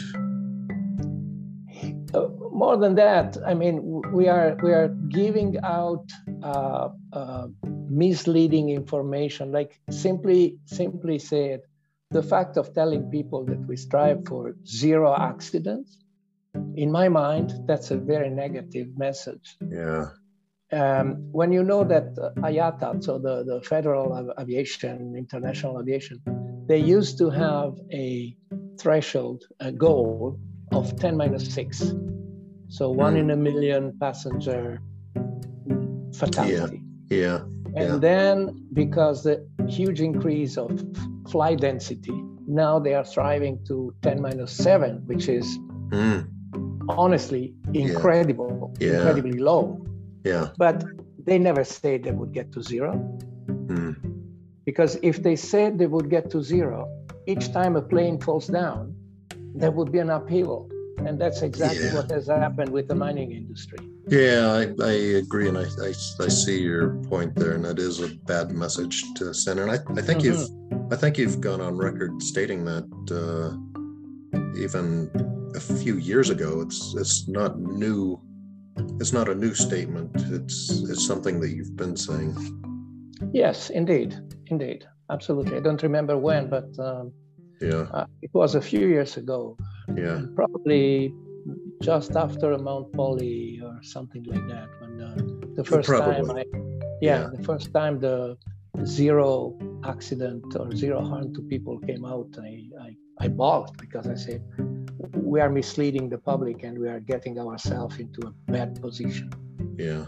Uh, 2.13 2.27
more 2.51 2.77
than 2.77 2.95
that, 2.95 3.37
I 3.45 3.53
mean, 3.53 4.01
we 4.11 4.27
are 4.27 4.57
we 4.61 4.71
are 4.71 4.89
giving 5.09 5.57
out 5.63 6.05
uh, 6.43 6.89
uh, 7.13 7.47
misleading 7.89 8.69
information. 8.69 9.51
Like 9.51 9.79
simply 9.89 10.57
simply 10.65 11.19
said, 11.19 11.61
the 12.11 12.23
fact 12.23 12.57
of 12.57 12.73
telling 12.73 13.09
people 13.09 13.45
that 13.45 13.59
we 13.67 13.77
strive 13.77 14.27
for 14.27 14.55
zero 14.65 15.15
accidents, 15.17 15.97
in 16.75 16.91
my 16.91 17.09
mind, 17.09 17.53
that's 17.65 17.91
a 17.91 17.97
very 17.97 18.29
negative 18.29 18.87
message. 18.97 19.57
Yeah. 19.69 20.09
Um, 20.73 21.31
when 21.31 21.51
you 21.51 21.63
know 21.63 21.83
that 21.83 22.15
IATA, 22.37 23.03
so 23.03 23.19
the, 23.19 23.43
the 23.43 23.61
Federal 23.61 24.33
Aviation, 24.39 25.15
International 25.17 25.79
Aviation, 25.81 26.21
they 26.67 26.77
used 26.77 27.17
to 27.17 27.29
have 27.29 27.73
a 27.91 28.35
threshold, 28.79 29.43
a 29.59 29.71
goal 29.71 30.39
of 30.71 30.97
10 30.97 31.17
minus 31.17 31.53
6. 31.53 31.93
So 32.69 32.89
one 32.89 33.17
in 33.17 33.31
a 33.31 33.35
million 33.35 33.97
passenger 33.99 34.81
fatality. 36.25 36.79
Yeah. 37.09 37.17
yeah. 37.23 37.37
And 37.81 37.89
yeah. 37.93 37.97
then 38.09 38.35
because 38.73 39.17
the 39.23 39.35
huge 39.77 39.99
increase 40.09 40.53
of 40.63 40.69
fly 41.33 41.55
density, 41.55 42.17
now 42.47 42.73
they 42.85 42.93
are 42.99 43.05
striving 43.05 43.55
to 43.69 43.75
10 44.01 44.21
minus 44.21 44.51
7, 44.51 44.89
which 45.11 45.27
is 45.39 45.47
Mm. 45.91 46.21
honestly 46.87 47.53
incredible, 47.73 48.51
Yeah. 48.79 48.95
incredibly 48.95 49.39
low. 49.49 49.61
Yeah. 50.23 50.45
But 50.57 50.77
they 51.27 51.37
never 51.49 51.63
said 51.63 52.03
they 52.03 52.15
would 52.19 52.33
get 52.39 52.47
to 52.55 52.59
zero. 52.73 52.91
Mm. 53.73 53.95
Because 54.65 54.97
if 55.01 55.21
they 55.25 55.35
said 55.35 55.77
they 55.81 55.87
would 55.95 56.09
get 56.09 56.29
to 56.33 56.39
zero, 56.41 56.87
each 57.27 57.45
time 57.51 57.75
a 57.75 57.81
plane 57.93 58.17
falls 58.19 58.47
down, 58.47 58.95
there 59.61 59.71
would 59.77 59.91
be 59.91 59.99
an 59.99 60.09
upheaval. 60.09 60.69
And 61.05 61.19
that's 61.19 61.41
exactly 61.41 61.87
Yeah. 61.87 61.95
what 61.97 62.07
has 62.11 62.27
happened 62.27 62.69
with 62.77 62.87
the 62.87 62.95
mining 62.95 63.31
industry. 63.31 63.79
Yeah, 64.07 64.65
I, 64.81 64.83
I 64.83 64.91
agree, 64.91 65.47
and 65.47 65.57
I, 65.57 65.65
I, 65.81 65.93
I 66.19 66.27
see 66.27 66.59
your 66.61 66.95
point 67.03 67.35
there, 67.35 67.53
and 67.53 67.63
that 67.65 67.79
is 67.79 68.01
a 68.01 68.09
bad 68.25 68.51
message 68.51 69.03
to 69.15 69.33
send. 69.33 69.59
And 69.59 69.71
I, 69.71 69.79
I 69.95 70.01
think 70.01 70.23
you've 70.23 70.47
I 70.91 70.95
think 70.95 71.17
you've 71.17 71.39
gone 71.39 71.61
on 71.61 71.77
record 71.77 72.21
stating 72.21 72.65
that 72.65 72.87
uh, 73.11 73.55
even 74.57 75.09
a 75.55 75.59
few 75.59 75.97
years 75.97 76.29
ago. 76.29 76.61
It's 76.61 76.95
it's 76.97 77.27
not 77.27 77.59
new. 77.59 78.19
It's 78.99 79.13
not 79.13 79.29
a 79.29 79.35
new 79.35 79.53
statement. 79.53 80.11
It's 80.15 80.69
it's 80.89 81.05
something 81.05 81.39
that 81.41 81.49
you've 81.49 81.75
been 81.75 81.95
saying. 81.95 82.35
Yes, 83.33 83.69
indeed. 83.69 84.17
Indeed. 84.47 84.85
Absolutely. 85.09 85.57
I 85.57 85.59
don't 85.59 85.83
remember 85.83 86.17
when, 86.17 86.49
but 86.49 86.69
um, 86.79 87.11
Yeah, 87.61 87.85
uh, 87.93 88.05
it 88.21 88.31
was 88.33 88.55
a 88.55 88.61
few 88.61 88.87
years 88.87 89.17
ago, 89.17 89.57
yeah, 89.95 90.21
probably 90.35 91.13
just 91.81 92.15
after 92.15 92.57
Mount 92.57 92.93
Polley 92.93 93.59
or 93.63 93.81
something 93.81 94.23
like 94.23 94.47
that, 94.47 94.69
when 94.79 95.01
uh, 95.01 95.15
the 95.55 95.63
first 95.63 95.89
time 95.89 96.31
I, 96.31 96.45
yeah, 97.01 97.21
Yeah. 97.21 97.29
the 97.35 97.43
first 97.43 97.73
time 97.73 97.99
the 97.99 98.37
zero 98.85 99.57
accident 99.83 100.45
or 100.55 100.71
zero 100.75 101.01
harm 101.03 101.33
to 101.33 101.41
people 101.41 101.79
came 101.79 102.05
out, 102.05 102.29
I, 102.39 102.69
I, 102.87 102.95
I 103.19 103.27
balked 103.27 103.77
because 103.77 104.07
I 104.07 104.15
said, 104.15 104.41
we 105.15 105.39
are 105.41 105.49
misleading 105.49 106.09
the 106.09 106.17
public 106.17 106.63
and 106.63 106.77
we 106.77 106.87
are 106.87 106.99
getting 106.99 107.39
ourselves 107.39 107.99
into 107.99 108.27
a 108.27 108.51
bad 108.51 108.79
position, 108.81 109.31
yeah. 109.77 110.05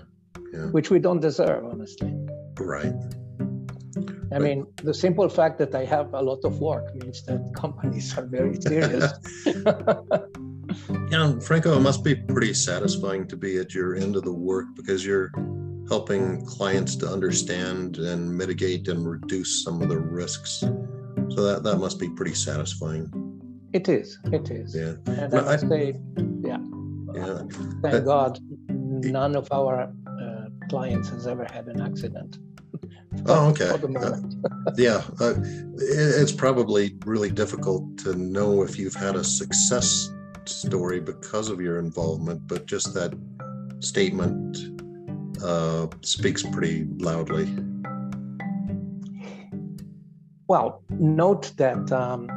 which 0.71 0.89
we 0.91 0.99
don't 0.99 1.19
deserve, 1.19 1.65
honestly. 1.65 2.13
Right. 2.59 2.93
I 4.31 4.39
mean, 4.39 4.65
the 4.83 4.93
simple 4.93 5.29
fact 5.29 5.59
that 5.59 5.75
I 5.75 5.85
have 5.85 6.13
a 6.13 6.21
lot 6.21 6.39
of 6.43 6.59
work 6.59 6.95
means 6.95 7.23
that 7.25 7.39
companies 7.55 8.17
are 8.17 8.25
very 8.25 8.59
serious. 8.59 9.13
Yeah, 11.13 11.37
Franco, 11.41 11.77
it 11.77 11.81
must 11.81 12.03
be 12.03 12.15
pretty 12.15 12.55
satisfying 12.55 13.27
to 13.27 13.37
be 13.37 13.59
at 13.59 13.75
your 13.75 13.93
end 13.95 14.15
of 14.15 14.23
the 14.23 14.33
work 14.33 14.65
because 14.75 15.05
you're 15.05 15.29
helping 15.87 16.43
clients 16.43 16.95
to 16.95 17.07
understand 17.07 17.97
and 17.97 18.35
mitigate 18.35 18.87
and 18.87 19.07
reduce 19.07 19.63
some 19.63 19.79
of 19.83 19.89
the 19.89 19.99
risks. 19.99 20.61
So 20.61 21.43
that 21.43 21.61
that 21.65 21.77
must 21.77 21.99
be 21.99 22.09
pretty 22.09 22.33
satisfying. 22.33 23.11
it 23.73 23.89
is, 23.89 24.17
it 24.31 24.49
is. 24.49 24.75
Yeah. 24.75 24.93
And 25.05 25.35
I 25.35 25.57
say, 25.57 25.93
yeah, 26.41 26.57
Yeah. 27.13 27.43
thank 27.83 28.05
God, 28.05 28.39
none 28.69 29.35
of 29.35 29.47
our 29.51 29.93
uh, 30.07 30.45
clients 30.67 31.09
has 31.09 31.27
ever 31.27 31.45
had 31.45 31.67
an 31.67 31.79
accident. 31.79 32.39
Oh, 33.27 33.49
okay. 33.51 33.69
Uh, 33.69 34.17
yeah. 34.75 35.03
Uh, 35.21 35.35
it, 35.77 36.21
it's 36.21 36.31
probably 36.31 36.97
really 37.05 37.29
difficult 37.29 37.95
to 37.99 38.15
know 38.15 38.63
if 38.63 38.79
you've 38.79 38.95
had 38.95 39.15
a 39.15 39.23
success 39.23 40.09
story 40.49 40.99
because 40.99 41.49
of 41.49 41.61
your 41.61 41.79
involvement, 41.79 42.47
but 42.47 42.65
just 42.65 42.93
that 42.93 43.13
statement 43.79 44.57
uh, 45.43 45.87
speaks 46.01 46.43
pretty 46.43 46.85
loudly. 46.97 47.45
Well, 50.47 50.83
note 50.89 51.51
that 51.57 51.91
um, 51.91 52.29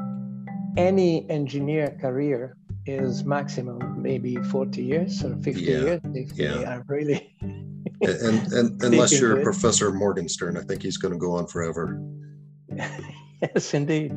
any 0.76 1.28
engineer 1.30 1.96
career 2.00 2.56
is 2.86 3.24
maximum 3.24 4.00
maybe 4.00 4.36
40 4.36 4.82
years 4.82 5.24
or 5.24 5.36
50 5.36 5.60
Yeah, 5.60 5.78
years 5.78 6.00
if 6.14 6.34
they 6.34 6.64
are 6.64 6.84
really 6.86 7.36
And, 8.02 8.52
and 8.52 8.82
unless 8.82 9.12
you're 9.12 9.42
Professor 9.42 9.92
Morgenstern, 9.92 10.56
I 10.56 10.62
think 10.62 10.82
he's 10.82 10.96
going 10.96 11.12
to 11.12 11.18
go 11.18 11.32
on 11.32 11.46
forever. 11.46 12.00
yes 13.54 13.74
indeed. 13.74 14.12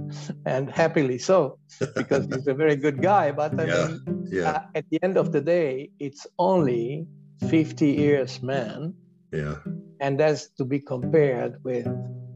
And 0.45 0.69
happily 0.69 1.17
so 1.19 1.57
because 1.95 2.25
he's 2.25 2.47
a 2.47 2.53
very 2.53 2.75
good 2.75 3.01
guy. 3.01 3.31
But 3.31 3.59
i 3.59 3.65
Yeah, 3.65 3.87
mean 3.87 4.01
Yeah, 4.31 4.49
uh, 4.51 4.59
at 4.75 4.85
the 4.91 4.99
end 5.03 5.17
of 5.17 5.31
the 5.31 5.41
day 5.41 5.89
it's 5.99 6.27
only 6.37 7.07
50 7.49 7.87
years 7.87 8.41
man. 8.41 8.93
Yeah, 9.31 9.57
and 10.01 10.19
that's 10.19 10.49
to 10.57 10.65
be 10.65 10.79
compared 10.79 11.63
with 11.63 11.87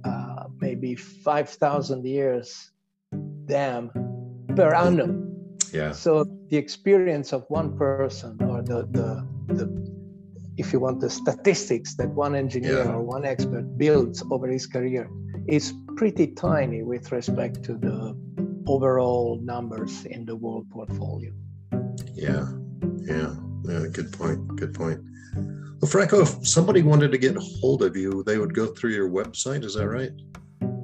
uh, 0.06 0.44
maybe 0.62 0.96
5000 0.96 2.06
years 2.06 2.72
dam 3.46 3.92
per 4.56 4.74
annum. 4.74 5.32
Yeah, 5.74 5.92
so 5.92 6.26
the 6.50 6.58
experience 6.58 7.34
of 7.34 7.46
one 7.50 7.78
person 7.78 8.38
or 8.42 8.62
the 8.62 8.86
the, 8.92 9.08
the 9.54 9.66
if 10.58 10.72
you 10.74 10.80
want 10.80 11.00
the 11.02 11.10
statistics 11.10 11.96
that 11.96 12.10
one 12.10 12.36
engineer 12.36 12.86
Yeah. 12.86 12.94
or 12.94 13.02
one 13.02 13.26
expert 13.26 13.66
builds 13.78 14.24
over 14.32 14.48
his 14.48 14.66
career 14.68 15.10
is 15.48 15.74
pretty 15.96 16.28
tiny 16.28 16.84
with 16.84 17.12
respect 17.12 17.64
to 17.64 17.74
the 17.74 18.16
overall 18.68 19.40
numbers 19.44 20.06
in 20.06 20.26
the 20.26 20.36
world 20.36 20.70
portfolio 20.70 21.32
yeah, 22.14 22.48
yeah, 23.02 23.36
yeah. 23.66 23.86
Good 23.92 24.12
point. 24.14 24.56
Good 24.56 24.74
point. 24.74 25.00
Well, 25.36 25.90
Franco, 25.90 26.22
if 26.22 26.48
somebody 26.48 26.82
wanted 26.82 27.12
to 27.12 27.18
get 27.18 27.36
hold 27.36 27.84
of 27.84 27.98
you, 27.98 28.24
they 28.24 28.38
would 28.38 28.54
go 28.54 28.68
through 28.68 28.92
your 28.92 29.10
website. 29.10 29.64
Is 29.66 29.74
that 29.76 29.88
right? 29.88 30.12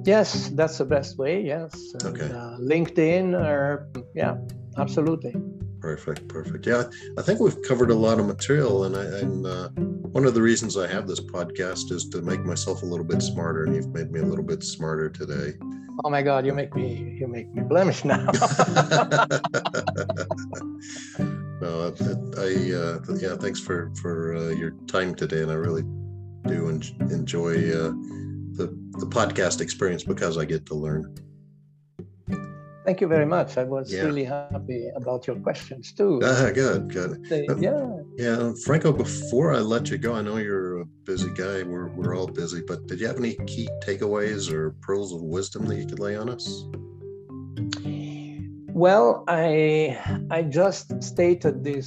yes 0.04 0.48
that's 0.50 0.78
the 0.78 0.84
best 0.84 1.18
way 1.18 1.42
yes 1.42 1.92
and, 1.94 2.04
Okay. 2.20 2.34
uh, 2.34 2.56
linkedin 2.58 3.34
or 3.38 3.88
yeah 4.14 4.36
absolutely 4.78 5.34
Perfect, 5.80 6.28
perfect. 6.28 6.66
Yeah, 6.66 6.84
I 7.16 7.22
think 7.22 7.40
we've 7.40 7.60
covered 7.62 7.90
a 7.90 7.94
lot 7.94 8.18
of 8.18 8.26
material, 8.26 8.84
and 8.84 8.96
I, 8.96 9.04
and 9.20 9.46
uh, 9.46 9.68
one 10.12 10.26
of 10.26 10.34
the 10.34 10.42
reasons 10.42 10.76
I 10.76 10.86
have 10.86 11.06
this 11.06 11.20
podcast 11.20 11.90
is 11.90 12.08
to 12.10 12.20
make 12.20 12.44
myself 12.44 12.82
a 12.82 12.86
little 12.86 13.04
bit 13.06 13.22
smarter, 13.22 13.64
and 13.64 13.74
you've 13.74 13.88
made 13.88 14.10
me 14.10 14.20
a 14.20 14.24
little 14.24 14.44
bit 14.44 14.62
smarter 14.62 15.08
today. 15.08 15.54
oh 16.04 16.10
my 16.10 16.22
god 16.22 16.46
you 16.46 16.52
make 16.54 16.74
me 16.74 17.16
you 17.20 17.26
make 17.28 17.48
me 17.54 17.62
blemish 17.62 18.04
now 18.04 18.24
no, 21.60 21.70
I, 21.86 21.90
I 22.38 22.48
uh, 22.72 22.98
yeah, 23.18 23.36
thanks 23.36 23.60
for 23.60 23.90
for 24.00 24.34
uh, 24.36 24.48
your 24.48 24.70
time 24.86 25.14
today, 25.14 25.42
and 25.42 25.50
I 25.50 25.54
really 25.54 25.82
do 26.46 26.68
en- 26.68 27.10
enjoy 27.10 27.54
uh, 27.70 27.92
the 28.58 28.66
the 28.98 29.06
podcast 29.06 29.60
experience 29.60 30.04
because 30.04 30.38
I 30.38 30.44
get 30.44 30.64
to 30.66 30.74
learn. 30.74 31.14
Thank 32.90 33.00
you 33.00 33.06
very 33.06 33.26
much 33.36 33.56
i 33.56 33.62
was 33.62 33.86
Yeah. 33.94 34.02
really 34.08 34.24
happy 34.24 34.82
about 35.00 35.20
your 35.28 35.36
questions 35.46 35.92
too 35.98 36.14
Ah, 36.24 36.50
good, 36.62 36.80
good. 36.98 37.10
They- 37.30 37.46
yeah 37.68 37.86
Yeah, 38.26 38.52
Franco. 38.66 38.90
Before 39.06 39.48
I 39.58 39.60
let 39.74 39.84
you 39.90 39.98
go, 40.06 40.10
I 40.20 40.22
know 40.26 40.38
you're 40.48 40.72
a 40.84 40.86
busy 41.10 41.30
guy. 41.44 41.56
We're 41.72 41.88
we're 41.96 42.14
all 42.18 42.30
busy, 42.42 42.60
but 42.70 42.78
did 42.88 42.96
you 43.00 43.06
have 43.10 43.18
any 43.24 43.34
key 43.50 43.66
takeaways 43.86 44.42
or 44.56 44.62
pearls 44.86 45.10
of 45.16 45.20
wisdom 45.36 45.60
that 45.68 45.76
you 45.80 45.86
could 45.90 46.02
lay 46.06 46.14
on 46.22 46.26
us? 46.36 46.46
Well, 48.84 49.08
I 49.46 49.52
I 50.38 50.40
just 50.60 50.86
stated 51.12 51.54
this 51.70 51.86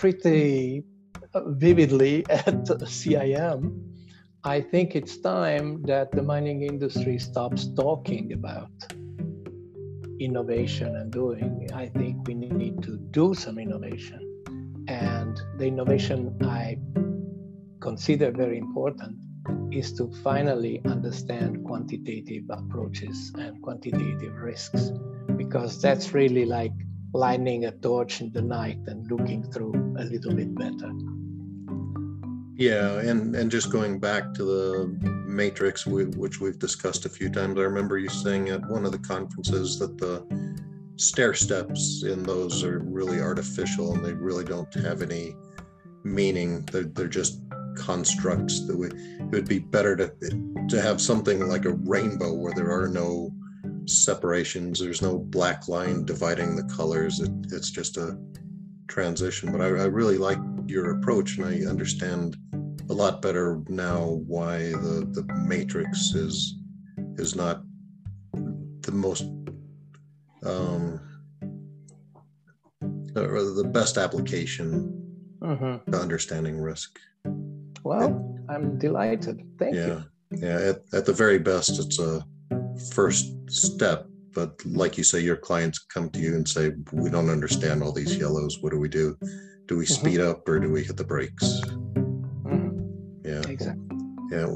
pretty 0.00 0.84
vividly 1.66 2.14
at 2.46 2.64
CIM. 2.98 3.60
I 4.56 4.58
think 4.72 4.88
it's 5.00 5.14
time 5.36 5.66
that 5.92 6.06
the 6.16 6.22
mining 6.32 6.60
industry 6.72 7.16
stops 7.28 7.62
talking 7.84 8.24
about 8.38 8.72
innovation 10.20 10.96
and 10.96 11.10
doing. 11.12 11.68
I 11.74 11.86
think 11.86 12.26
we 12.26 12.34
need 12.34 12.82
to 12.82 12.98
do 13.10 13.34
some 13.34 13.58
innovation 13.58 14.24
and 14.88 15.38
the 15.58 15.66
innovation 15.66 16.36
I 16.42 16.78
consider 17.80 18.30
very 18.30 18.58
important 18.58 19.18
is 19.70 19.92
to 19.94 20.10
finally 20.22 20.80
understand 20.86 21.64
quantitative 21.64 22.44
approaches 22.50 23.32
and 23.38 23.62
quantitative 23.62 24.34
risks, 24.34 24.90
because 25.36 25.80
that's 25.80 26.12
really 26.14 26.46
like 26.46 26.72
lighting 27.12 27.66
a 27.66 27.72
torch 27.72 28.20
in 28.20 28.32
the 28.32 28.42
night 28.42 28.78
and 28.86 29.10
looking 29.10 29.42
through 29.52 29.74
a 29.98 30.04
little 30.04 30.34
bit 30.34 30.54
better. 30.54 30.90
Yeah, 32.58 32.98
and 32.98 33.36
and 33.36 33.52
just 33.52 33.70
going 33.70 34.00
back 34.00 34.34
to 34.34 34.42
the 34.42 34.98
matrix, 35.28 35.86
which 35.86 36.40
we've 36.40 36.58
discussed 36.58 37.06
a 37.06 37.08
few 37.08 37.30
times. 37.30 37.56
I 37.56 37.62
remember 37.62 37.98
you 37.98 38.08
saying 38.08 38.48
at 38.48 38.68
one 38.68 38.84
of 38.84 38.90
the 38.90 38.98
conferences 38.98 39.78
that 39.78 39.96
the 39.96 40.26
stair 40.96 41.34
steps 41.34 42.02
in 42.02 42.24
those 42.24 42.64
are 42.64 42.80
really 42.80 43.20
artificial 43.20 43.94
and 43.94 44.04
they 44.04 44.12
really 44.12 44.44
don't 44.44 44.74
have 44.74 45.02
any 45.02 45.36
meaning. 46.02 46.64
They're, 46.72 46.82
they're 46.82 47.06
just 47.06 47.42
constructs 47.76 48.66
that 48.66 48.76
we, 48.76 48.88
it 48.88 49.30
would 49.30 49.48
be 49.48 49.60
better 49.60 49.94
to 49.94 50.12
to 50.68 50.82
have 50.82 51.00
something 51.00 51.48
like 51.48 51.64
a 51.64 51.78
rainbow 51.84 52.34
where 52.34 52.54
there 52.54 52.72
are 52.72 52.88
no 52.88 53.30
separations 53.86 54.80
there's 54.80 55.00
no 55.00 55.16
black 55.16 55.68
line 55.68 56.04
dividing 56.04 56.56
the 56.56 56.74
colors 56.74 57.20
it, 57.20 57.30
it's 57.52 57.70
just 57.70 57.96
a 57.96 58.18
transition 58.88 59.52
but 59.52 59.60
I, 59.60 59.66
I 59.66 59.84
really 59.84 60.18
like 60.18 60.38
your 60.66 60.98
approach 60.98 61.38
and 61.38 61.46
i 61.46 61.70
understand 61.70 62.36
lot 62.98 63.22
better 63.22 63.62
now 63.68 64.00
why 64.26 64.58
the 64.58 65.06
the 65.12 65.24
matrix 65.46 66.14
is 66.14 66.56
is 67.16 67.36
not 67.36 67.62
the 68.32 68.90
most 68.92 69.22
um 70.44 71.00
or 73.14 73.42
the 73.60 73.70
best 73.72 73.98
application 73.98 74.68
mm-hmm. 75.38 75.90
to 75.90 75.96
understanding 75.98 76.60
risk 76.60 76.98
well 77.84 78.36
i'm 78.48 78.76
delighted 78.78 79.46
thank 79.60 79.76
yeah. 79.76 79.86
you 79.86 80.04
yeah 80.32 80.58
at, 80.70 80.78
at 80.92 81.06
the 81.06 81.12
very 81.12 81.38
best 81.38 81.78
it's 81.78 82.00
a 82.00 82.24
first 82.92 83.32
step 83.48 84.08
but 84.34 84.50
like 84.66 84.98
you 84.98 85.04
say 85.04 85.20
your 85.20 85.36
clients 85.36 85.78
come 85.78 86.10
to 86.10 86.18
you 86.18 86.34
and 86.34 86.48
say 86.48 86.72
we 86.92 87.10
don't 87.10 87.30
understand 87.30 87.80
all 87.80 87.92
these 87.92 88.16
yellows 88.16 88.58
what 88.60 88.72
do 88.72 88.78
we 88.78 88.88
do 88.88 89.16
do 89.66 89.76
we 89.76 89.84
mm-hmm. 89.84 89.94
speed 89.94 90.18
mm-hmm. 90.18 90.30
up 90.30 90.48
or 90.48 90.58
do 90.58 90.72
we 90.72 90.82
hit 90.82 90.96
the 90.96 91.04
brakes 91.04 91.62
yeah. 93.28 93.42
Exactly. 93.48 93.84
Yeah. 94.30 94.46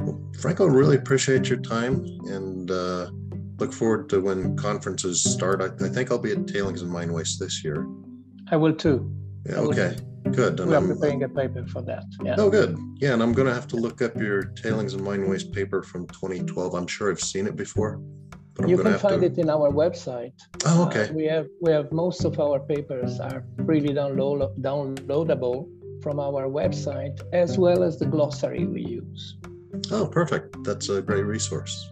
Well, 0.00 0.18
franco 0.40 0.66
really 0.66 0.96
appreciate 0.96 1.48
your 1.48 1.60
time 1.60 2.04
and 2.26 2.70
uh, 2.70 3.10
look 3.58 3.72
forward 3.72 4.08
to 4.10 4.20
when 4.20 4.56
conferences 4.56 5.22
start. 5.22 5.62
I, 5.62 5.66
I, 5.84 5.88
think 5.88 6.10
i'll 6.10 6.18
be 6.18 6.32
at 6.32 6.46
tailings 6.48 6.82
and 6.82 6.90
mine 6.90 7.12
waste 7.12 7.38
this 7.38 7.62
year. 7.62 7.86
I 8.50 8.56
will 8.56 8.74
too. 8.74 8.98
Yeah 9.46 9.58
okay. 9.58 9.96
good. 10.32 10.58
And 10.58 10.70
we 10.70 10.74
are 10.74 10.78
I'm, 10.78 10.88
preparing 10.88 11.22
a 11.22 11.28
paper 11.28 11.66
for 11.66 11.82
that. 11.82 12.04
Yeah. 12.24 12.36
Oh 12.38 12.50
good. 12.50 12.76
Yeah 12.96 13.12
and 13.14 13.22
i'm 13.22 13.32
going 13.32 13.46
to 13.46 13.54
have 13.54 13.68
to 13.68 13.76
look 13.76 14.02
up 14.02 14.16
your 14.16 14.42
tailings 14.62 14.94
and 14.94 15.04
mine 15.04 15.28
waste 15.28 15.52
paper 15.52 15.82
from 15.82 16.06
2012 16.08 16.74
i'm 16.74 16.86
sure 16.86 17.10
i've 17.10 17.20
seen 17.20 17.46
it 17.46 17.56
before 17.56 18.00
but 18.56 18.68
you 18.68 18.78
can 18.78 18.98
find 18.98 19.20
to... 19.20 19.26
it 19.26 19.38
in 19.38 19.50
our 19.50 19.68
website. 19.70 20.32
Oh, 20.64 20.86
okay. 20.86 21.08
Uh, 21.08 21.12
we 21.12 21.24
have 21.24 21.48
we 21.60 21.72
have 21.72 21.90
most 21.90 22.24
of 22.24 22.38
our 22.38 22.60
papers 22.60 23.18
are 23.18 23.44
freely 23.66 23.92
download, 23.92 24.56
downloadable 24.60 25.68
from 26.04 26.20
our 26.20 26.46
website 26.46 27.18
as 27.32 27.56
well 27.58 27.82
as 27.82 27.98
the 27.98 28.04
glossary 28.04 28.66
we 28.66 28.82
use. 28.84 29.38
Oh, 29.90 30.06
perfect. 30.06 30.62
That's 30.62 30.90
a 30.90 31.00
great 31.00 31.24
resource. 31.24 31.88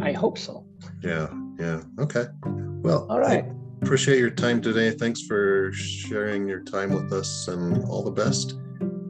I 0.00 0.12
hope 0.12 0.38
so. 0.38 0.64
Yeah, 1.02 1.28
yeah. 1.58 1.82
Okay. 1.98 2.26
Well, 2.44 3.06
all 3.10 3.18
right. 3.18 3.44
I 3.44 3.52
appreciate 3.82 4.20
your 4.20 4.30
time 4.30 4.62
today. 4.62 4.92
Thanks 4.92 5.22
for 5.22 5.72
sharing 5.72 6.46
your 6.46 6.62
time 6.62 6.90
with 6.90 7.12
us 7.12 7.48
and 7.48 7.84
all 7.86 8.04
the 8.04 8.12
best. 8.12 8.54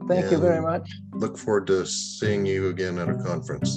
Thank 0.07 0.23
and 0.23 0.31
you 0.31 0.37
very 0.39 0.61
much. 0.61 0.89
Look 1.13 1.37
forward 1.37 1.67
to 1.67 1.85
seeing 1.85 2.43
you 2.43 2.69
again 2.69 2.97
at 2.97 3.07
a 3.07 3.15
conference. 3.15 3.69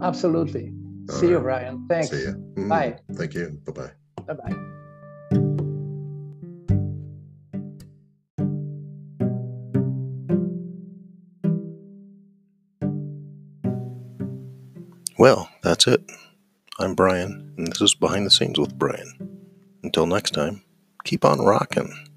Absolutely. 0.00 0.72
All 1.10 1.16
See 1.16 1.26
right. 1.26 1.32
you, 1.32 1.40
Brian. 1.40 1.86
Thanks. 1.88 2.10
See 2.10 2.20
you. 2.20 2.32
Mm-hmm. 2.32 2.68
Bye. 2.68 2.96
Thank 3.14 3.34
you. 3.34 3.60
Bye 3.66 3.72
bye. 3.72 4.24
Bye 4.24 4.34
bye. 4.34 4.71
Well, 15.22 15.48
that's 15.62 15.86
it. 15.86 16.02
I'm 16.80 16.96
Brian, 16.96 17.54
and 17.56 17.68
this 17.68 17.80
is 17.80 17.94
Behind 17.94 18.26
the 18.26 18.30
Scenes 18.30 18.58
with 18.58 18.76
Brian. 18.76 19.38
Until 19.84 20.04
next 20.04 20.32
time, 20.32 20.64
keep 21.04 21.24
on 21.24 21.38
rocking. 21.38 22.08